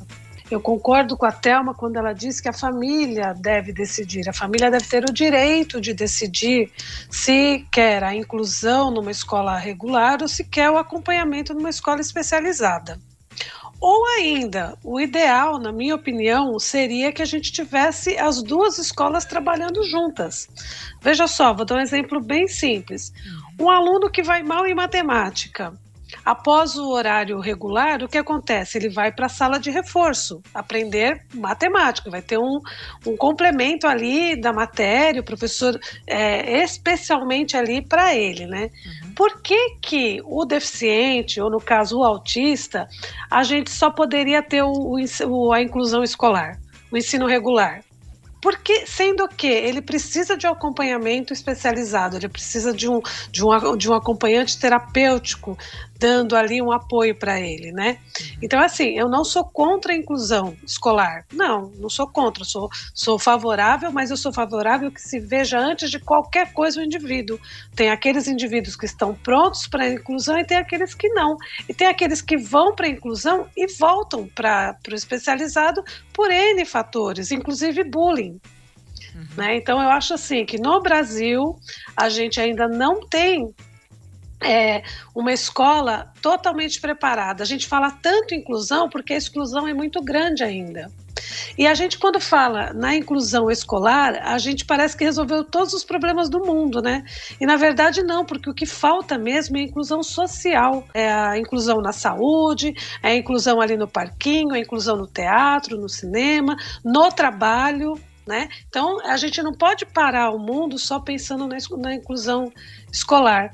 Eu 0.49 0.61
concordo 0.61 1.17
com 1.17 1.25
a 1.25 1.31
Thelma 1.31 1.73
quando 1.73 1.97
ela 1.97 2.13
diz 2.13 2.39
que 2.39 2.47
a 2.47 2.53
família 2.53 3.33
deve 3.33 3.73
decidir. 3.73 4.29
A 4.29 4.33
família 4.33 4.71
deve 4.71 4.87
ter 4.87 5.03
o 5.03 5.11
direito 5.11 5.81
de 5.81 5.93
decidir 5.93 6.71
se 7.09 7.65
quer 7.69 8.01
a 8.01 8.15
inclusão 8.15 8.89
numa 8.89 9.11
escola 9.11 9.57
regular 9.57 10.21
ou 10.21 10.27
se 10.27 10.45
quer 10.45 10.71
o 10.71 10.77
acompanhamento 10.77 11.53
numa 11.53 11.69
escola 11.69 11.99
especializada. 11.99 12.97
Ou 13.79 14.07
ainda, 14.17 14.75
o 14.83 14.99
ideal, 14.99 15.59
na 15.59 15.71
minha 15.71 15.93
opinião, 15.93 16.57
seria 16.57 17.11
que 17.11 17.21
a 17.21 17.25
gente 17.25 17.51
tivesse 17.51 18.17
as 18.17 18.41
duas 18.41 18.77
escolas 18.77 19.25
trabalhando 19.25 19.83
juntas. 19.83 20.47
Veja 21.01 21.27
só, 21.27 21.53
vou 21.53 21.65
dar 21.65 21.75
um 21.75 21.81
exemplo 21.81 22.21
bem 22.21 22.47
simples. 22.47 23.11
Um 23.59 23.69
aluno 23.69 24.09
que 24.09 24.23
vai 24.23 24.41
mal 24.41 24.65
em 24.65 24.73
matemática 24.73 25.73
Após 26.23 26.75
o 26.75 26.89
horário 26.89 27.39
regular, 27.39 28.01
o 28.03 28.07
que 28.07 28.17
acontece? 28.17 28.77
Ele 28.77 28.89
vai 28.89 29.11
para 29.11 29.25
a 29.25 29.29
sala 29.29 29.59
de 29.59 29.69
reforço, 29.69 30.41
aprender 30.53 31.25
matemática, 31.33 32.09
vai 32.09 32.21
ter 32.21 32.37
um, 32.37 32.59
um 33.05 33.17
complemento 33.17 33.87
ali 33.87 34.39
da 34.39 34.53
matéria, 34.53 35.21
o 35.21 35.25
professor 35.25 35.79
é, 36.05 36.63
especialmente 36.63 37.57
ali 37.57 37.81
para 37.81 38.15
ele, 38.15 38.45
né? 38.45 38.69
Uhum. 39.03 39.13
Por 39.13 39.41
que, 39.41 39.75
que 39.81 40.21
o 40.25 40.45
deficiente, 40.45 41.41
ou 41.41 41.49
no 41.49 41.59
caso 41.59 41.99
o 41.99 42.03
autista, 42.03 42.87
a 43.29 43.43
gente 43.43 43.69
só 43.69 43.89
poderia 43.89 44.41
ter 44.41 44.63
o, 44.63 44.97
o, 45.27 45.51
a 45.51 45.61
inclusão 45.61 46.03
escolar, 46.03 46.59
o 46.91 46.97
ensino 46.97 47.25
regular? 47.25 47.81
Porque, 48.41 48.85
sendo 48.85 49.27
que 49.27 49.47
ele 49.47 49.81
precisa 49.81 50.37
de 50.37 50.45
um 50.45 50.51
acompanhamento 50.51 51.33
especializado, 51.33 52.17
ele 52.17 52.29
precisa 52.29 52.71
de 52.71 52.87
um, 52.87 53.01
de 53.31 53.43
um, 53.43 53.75
de 53.75 53.89
um 53.89 53.93
acompanhante 53.93 54.59
terapêutico 54.59 55.57
dando 55.99 56.35
ali 56.35 56.61
um 56.61 56.71
apoio 56.71 57.15
para 57.15 57.39
ele, 57.39 57.71
né? 57.71 57.97
Uhum. 58.19 58.37
Então, 58.41 58.59
assim, 58.59 58.97
eu 58.97 59.09
não 59.09 59.23
sou 59.23 59.43
contra 59.43 59.93
a 59.93 59.95
inclusão 59.95 60.55
escolar. 60.65 61.25
Não, 61.33 61.71
não 61.77 61.89
sou 61.89 62.07
contra. 62.07 62.43
Sou, 62.43 62.69
sou 62.93 63.17
favorável, 63.17 63.91
mas 63.91 64.11
eu 64.11 64.17
sou 64.17 64.31
favorável 64.31 64.91
que 64.91 65.01
se 65.01 65.19
veja 65.19 65.59
antes 65.59 65.89
de 65.89 65.99
qualquer 65.99 66.53
coisa 66.53 66.79
o 66.79 66.83
indivíduo. 66.83 67.39
Tem 67.75 67.89
aqueles 67.89 68.27
indivíduos 68.27 68.75
que 68.75 68.85
estão 68.85 69.13
prontos 69.13 69.67
para 69.67 69.83
a 69.83 69.93
inclusão 69.93 70.37
e 70.37 70.45
tem 70.45 70.57
aqueles 70.57 70.93
que 70.93 71.09
não. 71.09 71.37
E 71.67 71.73
tem 71.73 71.87
aqueles 71.87 72.21
que 72.21 72.37
vão 72.37 72.75
para 72.75 72.87
a 72.87 72.89
inclusão 72.89 73.47
e 73.55 73.67
voltam 73.73 74.27
para 74.27 74.77
o 74.89 74.95
especializado 74.95 75.83
por 76.13 76.31
N 76.31 76.63
fatores, 76.65 77.31
inclusive 77.31 77.83
bullying. 77.83 78.39
Uhum. 79.15 79.27
Né? 79.35 79.55
Então, 79.55 79.81
eu 79.81 79.89
acho 79.89 80.13
assim 80.13 80.45
que 80.45 80.59
no 80.59 80.81
Brasil 80.81 81.57
a 81.95 82.09
gente 82.09 82.39
ainda 82.39 82.67
não 82.67 82.99
tem 83.07 83.53
é, 84.41 84.83
uma 85.15 85.31
escola 85.31 86.11
totalmente 86.21 86.79
preparada. 86.79 87.43
A 87.43 87.45
gente 87.45 87.67
fala 87.67 87.91
tanto 87.91 88.35
inclusão 88.35 88.89
porque 88.89 89.13
a 89.13 89.17
exclusão 89.17 89.67
é 89.67 89.73
muito 89.73 90.01
grande 90.01 90.43
ainda. 90.43 90.91
E 91.57 91.65
a 91.65 91.73
gente, 91.73 91.97
quando 91.97 92.19
fala 92.19 92.71
na 92.73 92.95
inclusão 92.95 93.49
escolar, 93.49 94.21
a 94.23 94.37
gente 94.37 94.63
parece 94.65 94.95
que 94.95 95.03
resolveu 95.03 95.43
todos 95.43 95.73
os 95.73 95.83
problemas 95.83 96.29
do 96.29 96.39
mundo, 96.39 96.81
né? 96.81 97.03
E 97.41 97.45
na 97.45 97.55
verdade, 97.55 98.03
não, 98.03 98.23
porque 98.23 98.49
o 98.49 98.53
que 98.53 98.65
falta 98.65 99.17
mesmo 99.17 99.57
é 99.57 99.61
a 99.61 99.63
inclusão 99.63 100.03
social. 100.03 100.87
É 100.93 101.11
a 101.11 101.37
inclusão 101.37 101.81
na 101.81 101.91
saúde, 101.91 102.73
é 103.01 103.09
a 103.09 103.15
inclusão 103.15 103.59
ali 103.59 103.75
no 103.75 103.87
parquinho, 103.87 104.53
a 104.53 104.59
inclusão 104.59 104.95
no 104.95 105.07
teatro, 105.07 105.77
no 105.77 105.89
cinema, 105.89 106.55
no 106.83 107.09
trabalho. 107.11 107.99
Né? 108.25 108.49
Então, 108.67 108.99
a 109.05 109.15
gente 109.15 109.41
não 109.41 109.53
pode 109.53 109.85
parar 109.85 110.31
o 110.31 110.37
mundo 110.37 110.77
só 110.77 110.99
pensando 110.99 111.47
na 111.47 111.95
inclusão 111.95 112.51
escolar. 112.91 113.51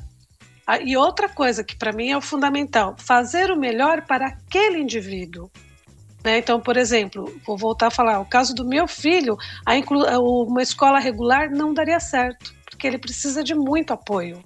Ah, 0.65 0.79
e 0.79 0.95
outra 0.95 1.27
coisa 1.27 1.63
que 1.63 1.75
para 1.75 1.91
mim 1.91 2.11
é 2.11 2.17
o 2.17 2.21
fundamental, 2.21 2.95
fazer 2.97 3.51
o 3.51 3.59
melhor 3.59 4.03
para 4.03 4.27
aquele 4.27 4.79
indivíduo. 4.79 5.51
Né? 6.23 6.37
Então, 6.37 6.61
por 6.61 6.77
exemplo, 6.77 7.37
vou 7.45 7.57
voltar 7.57 7.87
a 7.87 7.91
falar, 7.91 8.21
o 8.21 8.25
caso 8.25 8.55
do 8.55 8.65
meu 8.65 8.87
filho, 8.87 9.37
uma 10.21 10.61
escola 10.61 10.99
regular 10.99 11.51
não 11.51 11.73
daria 11.73 11.99
certo, 11.99 12.53
porque 12.63 12.87
ele 12.87 12.97
precisa 12.97 13.43
de 13.43 13.53
muito 13.53 13.91
apoio. 13.91 14.41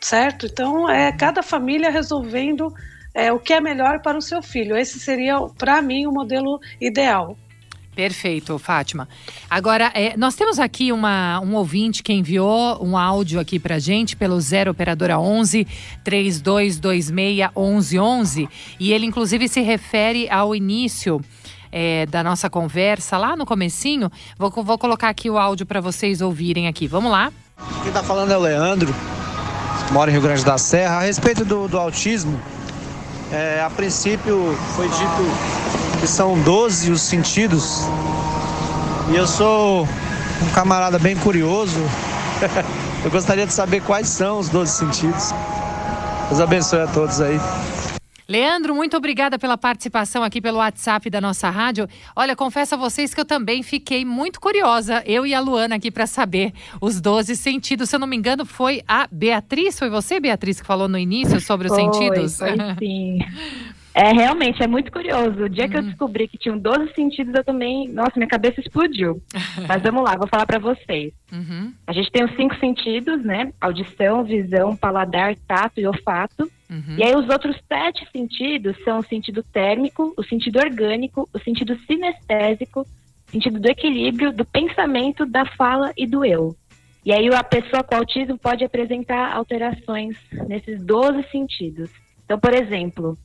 Certo? 0.00 0.46
Então, 0.46 0.88
é 0.90 1.12
cada 1.12 1.42
família 1.42 1.90
resolvendo 1.90 2.74
é, 3.14 3.32
o 3.32 3.38
que 3.38 3.52
é 3.52 3.60
melhor 3.60 4.00
para 4.02 4.18
o 4.18 4.22
seu 4.22 4.42
filho. 4.42 4.76
Esse 4.76 4.98
seria, 4.98 5.38
para 5.56 5.80
mim, 5.80 6.06
o 6.06 6.12
modelo 6.12 6.58
ideal. 6.80 7.36
Perfeito, 7.98 8.56
Fátima. 8.60 9.08
Agora, 9.50 9.90
é, 9.92 10.16
nós 10.16 10.36
temos 10.36 10.60
aqui 10.60 10.92
uma, 10.92 11.40
um 11.40 11.56
ouvinte 11.56 12.00
que 12.00 12.12
enviou 12.12 12.78
um 12.80 12.96
áudio 12.96 13.40
aqui 13.40 13.58
pra 13.58 13.80
gente 13.80 14.14
pelo 14.14 14.40
0 14.40 14.70
operadora 14.70 15.18
11 15.18 15.66
3226 16.04 17.10
1111 17.10 18.48
e 18.78 18.92
ele 18.92 19.04
inclusive 19.04 19.48
se 19.48 19.62
refere 19.62 20.30
ao 20.30 20.54
início 20.54 21.20
é, 21.72 22.06
da 22.06 22.22
nossa 22.22 22.48
conversa 22.48 23.18
lá 23.18 23.34
no 23.34 23.44
comecinho. 23.44 24.08
Vou, 24.38 24.48
vou 24.48 24.78
colocar 24.78 25.08
aqui 25.08 25.28
o 25.28 25.36
áudio 25.36 25.66
para 25.66 25.80
vocês 25.80 26.20
ouvirem 26.20 26.68
aqui. 26.68 26.86
Vamos 26.86 27.10
lá. 27.10 27.32
Quem 27.80 27.88
está 27.88 28.04
falando 28.04 28.30
é 28.30 28.36
o 28.36 28.40
Leandro, 28.40 28.94
mora 29.90 30.08
em 30.08 30.12
Rio 30.12 30.22
Grande 30.22 30.44
da 30.44 30.56
Serra. 30.56 30.98
A 30.98 31.00
respeito 31.00 31.44
do, 31.44 31.66
do 31.66 31.76
autismo, 31.76 32.40
é, 33.32 33.60
a 33.60 33.68
princípio 33.68 34.56
foi 34.76 34.86
dito 34.86 35.87
que 36.00 36.06
são 36.06 36.40
12 36.42 36.92
os 36.92 37.00
sentidos. 37.00 37.82
E 39.10 39.16
eu 39.16 39.26
sou 39.26 39.82
um 40.42 40.50
camarada 40.54 40.98
bem 40.98 41.16
curioso. 41.16 41.80
eu 43.04 43.10
gostaria 43.10 43.46
de 43.46 43.52
saber 43.52 43.82
quais 43.82 44.08
são 44.08 44.38
os 44.38 44.48
12 44.48 44.72
sentidos. 44.72 45.32
Deus 46.28 46.40
abençoe 46.40 46.80
a 46.80 46.86
todos 46.86 47.20
aí. 47.20 47.38
Leandro, 48.28 48.74
muito 48.74 48.94
obrigada 48.94 49.38
pela 49.38 49.56
participação 49.56 50.22
aqui 50.22 50.38
pelo 50.38 50.58
WhatsApp 50.58 51.08
da 51.08 51.18
nossa 51.18 51.48
rádio. 51.48 51.88
Olha, 52.14 52.36
confesso 52.36 52.74
a 52.74 52.78
vocês 52.78 53.14
que 53.14 53.20
eu 53.20 53.24
também 53.24 53.62
fiquei 53.62 54.04
muito 54.04 54.38
curiosa, 54.38 55.02
eu 55.06 55.24
e 55.24 55.32
a 55.32 55.40
Luana 55.40 55.76
aqui 55.76 55.90
para 55.90 56.06
saber 56.06 56.52
os 56.78 57.00
12 57.00 57.34
sentidos. 57.36 57.88
Se 57.88 57.96
eu 57.96 58.00
não 58.00 58.06
me 58.06 58.14
engano, 58.14 58.44
foi 58.44 58.82
a 58.86 59.08
Beatriz, 59.10 59.78
foi 59.78 59.88
você, 59.88 60.20
Beatriz, 60.20 60.60
que 60.60 60.66
falou 60.66 60.88
no 60.88 60.98
início 60.98 61.40
sobre 61.40 61.68
os 61.68 61.72
foi, 61.72 61.82
sentidos? 61.82 62.36
Foi 62.36 62.54
sim. 62.78 63.18
É, 63.98 64.12
realmente, 64.12 64.62
é 64.62 64.68
muito 64.68 64.92
curioso. 64.92 65.42
O 65.42 65.48
dia 65.48 65.64
uhum. 65.64 65.70
que 65.70 65.76
eu 65.76 65.80
uhum. 65.80 65.88
descobri 65.88 66.28
que 66.28 66.38
tinham 66.38 66.56
12 66.56 66.94
sentidos, 66.94 67.34
eu 67.34 67.42
também. 67.42 67.88
Nossa, 67.88 68.12
minha 68.14 68.28
cabeça 68.28 68.60
explodiu. 68.60 69.20
Mas 69.66 69.82
vamos 69.82 70.04
lá, 70.04 70.16
vou 70.16 70.28
falar 70.28 70.46
para 70.46 70.60
vocês. 70.60 71.12
Uhum. 71.32 71.72
A 71.84 71.92
gente 71.92 72.08
tem 72.12 72.24
os 72.24 72.36
cinco 72.36 72.54
sentidos, 72.60 73.24
né? 73.24 73.52
Audição, 73.60 74.22
visão, 74.22 74.76
paladar, 74.76 75.34
tato 75.48 75.80
e 75.80 75.86
olfato. 75.86 76.48
Uhum. 76.70 76.94
E 76.96 77.02
aí, 77.02 77.12
os 77.16 77.28
outros 77.28 77.56
sete 77.66 78.06
sentidos 78.12 78.76
são 78.84 79.00
o 79.00 79.04
sentido 79.04 79.42
térmico, 79.42 80.14
o 80.16 80.22
sentido 80.22 80.60
orgânico, 80.60 81.28
o 81.34 81.38
sentido 81.40 81.76
sinestésico, 81.84 82.82
o 83.26 83.30
sentido 83.32 83.58
do 83.58 83.68
equilíbrio, 83.68 84.32
do 84.32 84.44
pensamento, 84.44 85.26
da 85.26 85.44
fala 85.44 85.92
e 85.96 86.06
do 86.06 86.24
eu. 86.24 86.54
E 87.04 87.12
aí, 87.12 87.26
a 87.34 87.42
pessoa 87.42 87.82
com 87.82 87.96
autismo 87.96 88.38
pode 88.38 88.62
apresentar 88.62 89.32
alterações 89.32 90.16
nesses 90.46 90.80
12 90.84 91.24
sentidos. 91.32 91.90
Então, 92.24 92.38
por 92.38 92.54
exemplo, 92.54 93.18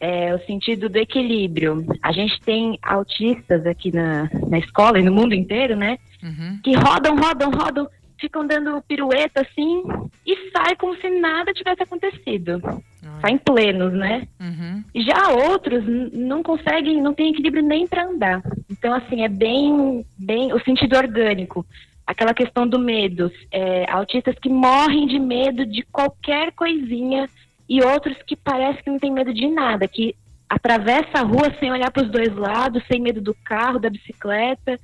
é, 0.00 0.34
o 0.34 0.38
sentido 0.46 0.88
do 0.88 0.96
equilíbrio. 0.96 1.84
A 2.02 2.12
gente 2.12 2.40
tem 2.40 2.78
autistas 2.82 3.66
aqui 3.66 3.92
na, 3.92 4.28
na 4.48 4.58
escola 4.58 4.98
e 4.98 5.02
no 5.02 5.12
mundo 5.12 5.34
inteiro, 5.34 5.76
né? 5.76 5.98
Uhum. 6.22 6.58
Que 6.62 6.74
rodam, 6.74 7.16
rodam, 7.16 7.50
rodam, 7.50 7.88
ficam 8.18 8.46
dando 8.46 8.82
pirueta 8.82 9.42
assim 9.42 9.82
e 10.26 10.50
sai 10.50 10.76
como 10.76 10.96
se 10.96 11.08
nada 11.08 11.52
tivesse 11.52 11.82
acontecido. 11.82 12.60
Uhum. 12.64 13.20
Saem 13.20 13.38
plenos, 13.38 13.92
né? 13.92 14.26
Uhum. 14.40 14.84
Já 14.94 15.30
outros 15.30 15.84
não 16.12 16.42
conseguem, 16.42 17.00
não 17.00 17.14
tem 17.14 17.30
equilíbrio 17.30 17.62
nem 17.62 17.86
para 17.86 18.06
andar. 18.06 18.42
Então, 18.70 18.92
assim, 18.94 19.22
é 19.22 19.28
bem, 19.28 20.04
bem 20.18 20.52
o 20.52 20.60
sentido 20.60 20.96
orgânico. 20.96 21.64
Aquela 22.06 22.34
questão 22.34 22.66
do 22.66 22.78
medo. 22.78 23.32
É, 23.50 23.90
autistas 23.90 24.36
que 24.38 24.48
morrem 24.48 25.06
de 25.06 25.18
medo 25.18 25.66
de 25.66 25.82
qualquer 25.90 26.52
coisinha 26.52 27.28
e 27.68 27.82
outros 27.82 28.16
que 28.26 28.36
parece 28.36 28.82
que 28.82 28.90
não 28.90 28.98
tem 28.98 29.10
medo 29.10 29.32
de 29.32 29.48
nada, 29.48 29.88
que 29.88 30.14
atravessa 30.48 31.18
a 31.18 31.22
rua 31.22 31.52
sem 31.58 31.72
olhar 31.72 31.90
para 31.90 32.04
os 32.04 32.10
dois 32.10 32.34
lados, 32.34 32.82
sem 32.86 33.00
medo 33.00 33.20
do 33.20 33.34
carro, 33.44 33.78
da 33.78 33.90
bicicleta. 33.90 34.78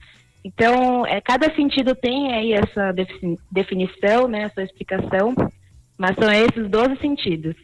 Então, 0.45 1.07
é, 1.07 1.21
cada 1.21 1.55
sentido 1.55 1.95
tem 1.95 2.35
aí 2.35 2.53
essa 2.53 2.93
definição, 3.51 4.27
né, 4.27 4.43
essa 4.43 4.63
explicação, 4.63 5.35
mas 5.97 6.17
são 6.17 6.31
esses 6.33 6.69
12 6.69 6.97
sentidos. 6.97 7.55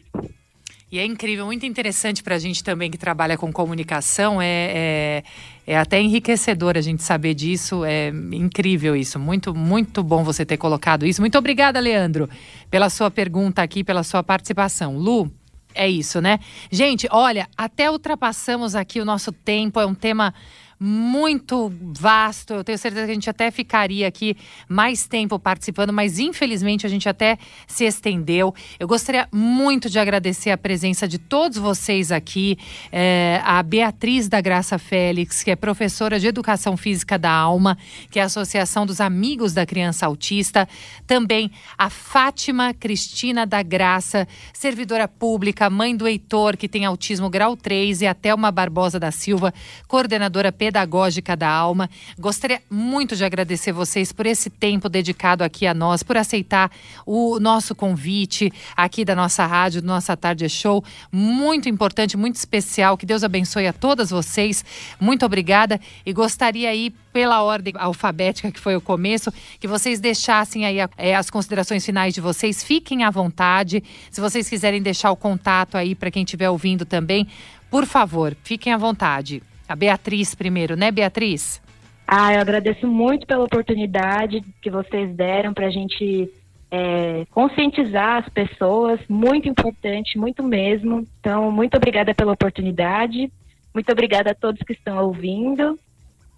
E 0.91 0.97
é 0.97 1.05
incrível, 1.05 1.45
muito 1.45 1.67
interessante 1.67 2.23
para 2.23 2.33
a 2.33 2.39
gente 2.39 2.63
também 2.63 2.89
que 2.89 2.97
trabalha 2.97 3.37
com 3.37 3.53
comunicação. 3.53 4.41
É, 4.41 4.47
é, 4.47 5.23
é, 5.67 5.77
até 5.77 6.01
enriquecedor 6.01 6.75
a 6.75 6.81
gente 6.81 7.03
saber 7.03 7.35
disso. 7.35 7.85
É 7.85 8.09
incrível 8.09 8.95
isso. 8.95 9.19
Muito, 9.19 9.53
muito 9.53 10.01
bom 10.01 10.23
você 10.23 10.43
ter 10.43 10.57
colocado 10.57 11.05
isso. 11.05 11.21
Muito 11.21 11.37
obrigada, 11.37 11.79
Leandro, 11.79 12.27
pela 12.71 12.89
sua 12.89 13.11
pergunta 13.11 13.61
aqui, 13.61 13.83
pela 13.83 14.01
sua 14.01 14.23
participação. 14.23 14.97
Lu, 14.97 15.31
é 15.75 15.87
isso, 15.87 16.19
né? 16.19 16.39
Gente, 16.71 17.07
olha, 17.11 17.47
até 17.55 17.91
ultrapassamos 17.91 18.73
aqui 18.73 18.99
o 18.99 19.05
nosso 19.05 19.31
tempo. 19.31 19.79
É 19.79 19.85
um 19.85 19.93
tema 19.93 20.33
muito 20.79 21.69
vasto. 21.81 22.53
Eu 22.53 22.63
tenho 22.63 22.77
certeza 22.77 23.05
que 23.05 23.11
a 23.11 23.13
gente 23.13 23.29
até 23.29 23.51
ficaria 23.51 24.07
aqui 24.07 24.37
mais 24.67 25.05
tempo 25.05 25.37
participando, 25.37 25.91
mas 25.91 26.19
infelizmente 26.19 26.85
a 26.85 26.89
gente 26.89 27.09
até 27.09 27.37
se 27.67 27.83
estendeu. 27.83 28.55
Eu 28.79 28.87
gostaria 28.87 29.27
muito 29.29 29.89
de 29.89 29.99
agradecer 29.99 30.51
a 30.51 30.57
presença 30.57 31.05
de 31.05 31.17
todos 31.17 31.57
vocês 31.57 32.13
aqui. 32.13 32.57
É, 32.91 33.41
a 33.43 33.61
Beatriz 33.61 34.29
da 34.29 34.39
Graça 34.39 34.79
Félix, 34.79 35.43
que 35.43 35.51
é 35.51 35.55
professora 35.55 36.17
de 36.17 36.27
Educação 36.27 36.77
Física 36.77 37.19
da 37.19 37.31
Alma, 37.31 37.77
que 38.09 38.17
é 38.17 38.21
a 38.21 38.25
Associação 38.25 38.85
dos 38.85 39.01
Amigos 39.01 39.53
da 39.53 39.65
Criança 39.65 40.05
Autista. 40.05 40.67
Também 41.05 41.51
a 41.77 41.89
Fátima 41.89 42.73
Cristina 42.73 43.45
da 43.45 43.61
Graça, 43.61 44.25
servidora 44.53 45.09
pública, 45.09 45.69
mãe 45.69 45.93
do 45.93 46.07
Heitor, 46.07 46.55
que 46.55 46.69
tem 46.69 46.85
autismo 46.85 47.29
grau 47.29 47.57
3, 47.57 48.01
e 48.01 48.07
a 48.07 48.13
Thelma 48.13 48.49
Barbosa 48.49 48.97
da 48.97 49.11
Silva, 49.11 49.53
coordenadora 49.85 50.53
pedagógica 50.53 50.68
pedagógica 50.69 51.35
da 51.35 51.49
alma. 51.49 51.89
Gostaria 52.17 52.61
muito 52.69 53.15
de 53.15 53.25
agradecer 53.25 53.71
vocês 53.71 54.11
por 54.11 54.27
esse 54.27 54.51
tempo 54.51 54.87
dedicado 54.87 55.43
aqui 55.43 55.65
a 55.65 55.73
nós, 55.73 56.03
por 56.03 56.15
aceitar 56.15 56.71
o 57.07 57.39
nosso 57.39 57.73
convite 57.73 58.53
aqui 58.77 59.03
da 59.03 59.15
nossa 59.15 59.47
rádio, 59.47 59.81
do 59.81 59.87
nossa 59.87 60.15
Tarde 60.15 60.47
Show. 60.47 60.83
Muito 61.11 61.67
importante, 61.67 62.15
muito 62.15 62.35
especial. 62.35 62.95
Que 62.97 63.05
Deus 63.05 63.23
abençoe 63.23 63.65
a 63.65 63.73
todas 63.73 64.11
vocês. 64.11 64.63
Muito 64.99 65.25
obrigada 65.25 65.81
e 66.05 66.13
gostaria 66.13 66.69
aí 66.69 66.91
pela 67.11 67.41
ordem 67.41 67.73
alfabética 67.75 68.51
que 68.51 68.59
foi 68.59 68.75
o 68.75 68.81
começo, 68.81 69.33
que 69.59 69.67
vocês 69.67 69.99
deixassem 69.99 70.67
aí 70.67 70.77
é, 70.95 71.15
as 71.15 71.31
considerações 71.31 71.83
finais 71.83 72.13
de 72.13 72.21
vocês. 72.21 72.63
Fiquem 72.63 73.03
à 73.03 73.09
vontade. 73.09 73.83
Se 74.11 74.21
vocês 74.21 74.47
quiserem 74.47 74.83
deixar 74.83 75.09
o 75.09 75.15
contato 75.15 75.75
aí 75.75 75.95
para 75.95 76.11
quem 76.11 76.21
estiver 76.21 76.51
ouvindo 76.51 76.85
também, 76.85 77.27
por 77.71 77.87
favor, 77.87 78.37
fiquem 78.43 78.71
à 78.71 78.77
vontade. 78.77 79.41
A 79.69 79.75
Beatriz 79.75 80.33
primeiro, 80.33 80.75
né, 80.75 80.89
Beatriz? 80.91 81.61
Ah, 82.07 82.33
eu 82.33 82.41
agradeço 82.41 82.87
muito 82.87 83.27
pela 83.27 83.43
oportunidade 83.43 84.43
que 84.63 84.71
vocês 84.71 85.15
deram 85.15 85.53
para 85.53 85.67
a 85.67 85.69
gente 85.69 86.27
é, 86.71 87.23
conscientizar 87.29 88.23
as 88.23 88.29
pessoas. 88.29 88.99
Muito 89.07 89.47
importante, 89.47 90.17
muito 90.17 90.41
mesmo. 90.41 91.07
Então, 91.19 91.51
muito 91.51 91.77
obrigada 91.77 92.15
pela 92.15 92.33
oportunidade. 92.33 93.31
Muito 93.71 93.91
obrigada 93.91 94.31
a 94.31 94.35
todos 94.35 94.59
que 94.63 94.73
estão 94.73 95.05
ouvindo. 95.05 95.77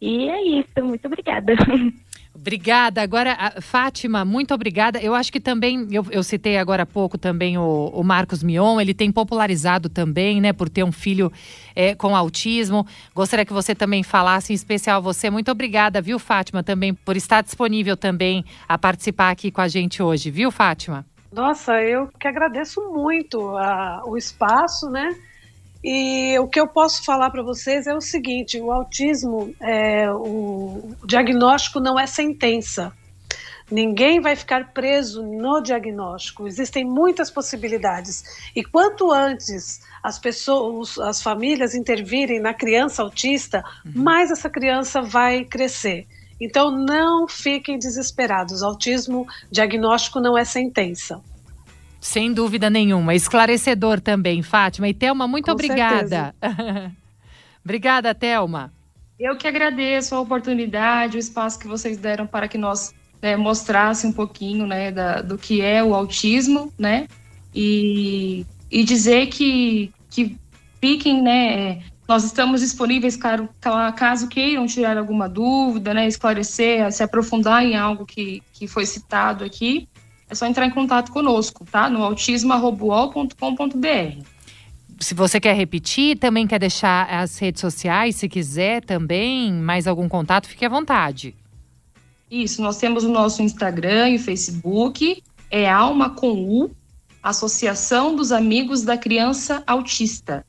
E 0.02 0.28
é 0.28 0.60
isso, 0.60 0.84
muito 0.84 1.06
obrigada. 1.06 1.54
Obrigada. 2.34 3.02
Agora, 3.02 3.56
Fátima, 3.62 4.24
muito 4.24 4.54
obrigada. 4.54 5.00
Eu 5.00 5.14
acho 5.14 5.32
que 5.32 5.40
também, 5.40 5.88
eu, 5.92 6.06
eu 6.10 6.24
citei 6.24 6.58
agora 6.58 6.84
há 6.84 6.86
pouco 6.86 7.18
também 7.18 7.58
o, 7.58 7.92
o, 7.94 8.04
Marcos 8.04 8.42
Mion, 8.42 8.80
ele 8.80 8.94
tem 8.94 9.12
popularizado 9.12 9.90
também, 9.90 10.40
né, 10.40 10.54
por 10.54 10.70
ter 10.70 10.84
um 10.84 10.92
filho 10.92 11.32
é, 11.76 11.94
com 11.94 12.16
autismo. 12.16 12.88
Gostaria 13.14 13.46
que 13.46 13.54
você 13.54 13.76
também 13.76 14.02
falasse, 14.02 14.54
em 14.54 14.56
especial 14.56 15.02
você. 15.02 15.30
Muito 15.30 15.52
obrigada, 15.52 16.02
viu, 16.02 16.18
Fátima, 16.18 16.64
também 16.64 16.94
por 16.94 17.18
estar 17.18 17.42
disponível 17.42 17.98
também 17.98 18.46
a 18.68 18.78
participar 18.78 19.30
aqui 19.30 19.52
com 19.52 19.62
a 19.62 19.68
gente 19.68 20.02
hoje, 20.02 20.32
viu, 20.32 20.52
Fátima? 20.52 21.06
Nossa, 21.32 21.82
eu 21.82 22.10
que 22.20 22.28
agradeço 22.28 22.82
muito 22.92 23.56
a, 23.58 24.04
o 24.06 24.18
espaço, 24.18 24.90
né? 24.90 25.16
E 25.84 26.38
o 26.38 26.48
que 26.48 26.60
eu 26.60 26.68
posso 26.68 27.04
falar 27.04 27.32
para 27.32 27.42
vocês 27.42 27.88
é 27.88 27.94
o 27.94 28.02
seguinte: 28.02 28.60
o 28.60 28.72
autismo, 28.72 29.54
é, 29.60 30.12
o, 30.12 30.96
diagnóstico 31.06 31.80
não 31.80 32.00
é 32.00 32.06
sentença. 32.06 32.94
Ninguém 33.72 34.20
vai 34.20 34.36
ficar 34.36 34.74
preso 34.74 35.24
no 35.24 35.62
diagnóstico. 35.62 36.46
Existem 36.46 36.84
muitas 36.84 37.32
possibilidades. 37.32 38.52
E 38.54 38.64
quanto 38.64 39.12
antes 39.12 39.80
as 40.04 40.20
pessoas, 40.20 41.00
as 41.00 41.22
famílias 41.22 41.74
intervirem 41.74 42.40
na 42.42 42.54
criança 42.54 43.02
autista, 43.02 43.64
uhum. 43.86 44.04
mais 44.04 44.30
essa 44.30 44.50
criança 44.50 45.02
vai 45.02 45.46
crescer. 45.46 46.06
Então 46.40 46.70
não 46.70 47.28
fiquem 47.30 47.80
desesperados. 47.80 48.62
Autismo 48.62 49.26
diagnóstico 49.50 50.20
não 50.20 50.38
é 50.38 50.44
sentença. 50.44 51.22
Sem 52.02 52.34
dúvida 52.34 52.68
nenhuma. 52.68 53.14
Esclarecedor 53.14 54.02
também, 54.02 54.42
Fátima. 54.42 54.90
E 54.90 54.94
Thelma, 54.94 55.28
muito 55.28 55.46
Com 55.46 55.52
obrigada. 55.52 56.34
obrigada, 57.64 58.16
Thelma. 58.16 58.74
Eu 59.20 59.38
que 59.38 59.48
agradeço 59.48 60.16
a 60.16 60.20
oportunidade, 60.20 61.16
o 61.16 61.20
espaço 61.20 61.60
que 61.60 61.68
vocês 61.68 62.00
deram 62.00 62.26
para 62.26 62.48
que 62.48 62.58
nós 62.58 62.92
né, 63.22 63.38
mostrasse 63.38 64.08
um 64.08 64.12
pouquinho 64.12 64.66
né, 64.66 64.92
da, 64.92 65.22
do 65.22 65.38
que 65.38 65.62
é 65.62 65.84
o 65.84 65.94
autismo, 65.94 66.74
né? 66.76 67.08
E, 67.54 68.48
e 68.72 68.84
dizer 68.84 69.28
que, 69.28 69.94
que 70.10 70.36
fiquem, 70.82 71.22
né? 71.22 71.84
Nós 72.08 72.24
estamos 72.24 72.62
disponíveis 72.62 73.16
caso, 73.16 73.48
caso 73.96 74.28
queiram 74.28 74.66
tirar 74.66 74.98
alguma 74.98 75.30
dúvida, 75.30 75.94
né? 75.94 76.08
Esclarecer, 76.08 76.92
se 76.92 77.04
aprofundar 77.04 77.64
em 77.64 77.76
algo 77.76 78.08
que, 78.08 78.42
que 78.52 78.68
foi 78.68 78.88
citado 78.88 79.44
aqui 79.44 79.88
é 80.32 80.36
só 80.36 80.46
entrar 80.46 80.66
em 80.66 80.70
contato 80.70 81.12
conosco, 81.12 81.66
tá? 81.70 81.90
No 81.90 82.02
autismo.com.br. 82.04 83.36
Se 84.98 85.14
você 85.14 85.42
quer 85.42 85.54
repetir, 85.54 86.18
também 86.18 86.48
quer 86.48 86.58
deixar 86.58 87.06
as 87.10 87.38
redes 87.38 87.60
sociais, 87.60 88.16
se 88.16 88.30
quiser 88.30 88.82
também, 88.82 89.52
mais 89.52 89.88
algum 89.88 90.08
contato, 90.08 90.48
fique 90.48 90.64
à 90.64 90.70
vontade. 90.70 91.36
Isso, 92.30 92.62
nós 92.62 92.78
temos 92.78 93.04
o 93.04 93.10
nosso 93.10 93.42
Instagram 93.42 94.12
e 94.12 94.16
o 94.16 94.20
Facebook, 94.20 95.22
é 95.50 95.70
Alma 95.70 96.12
com 96.12 96.32
U, 96.32 96.72
Associação 97.22 98.16
dos 98.16 98.32
Amigos 98.32 98.84
da 98.84 98.98
Criança 98.98 99.62
Autista. 99.68 100.46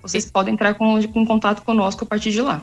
Vocês 0.00 0.24
e... 0.24 0.32
podem 0.32 0.54
entrar 0.54 0.74
com, 0.74 1.06
com 1.08 1.26
contato 1.26 1.62
conosco 1.62 2.04
a 2.04 2.06
partir 2.06 2.30
de 2.30 2.40
lá. 2.40 2.62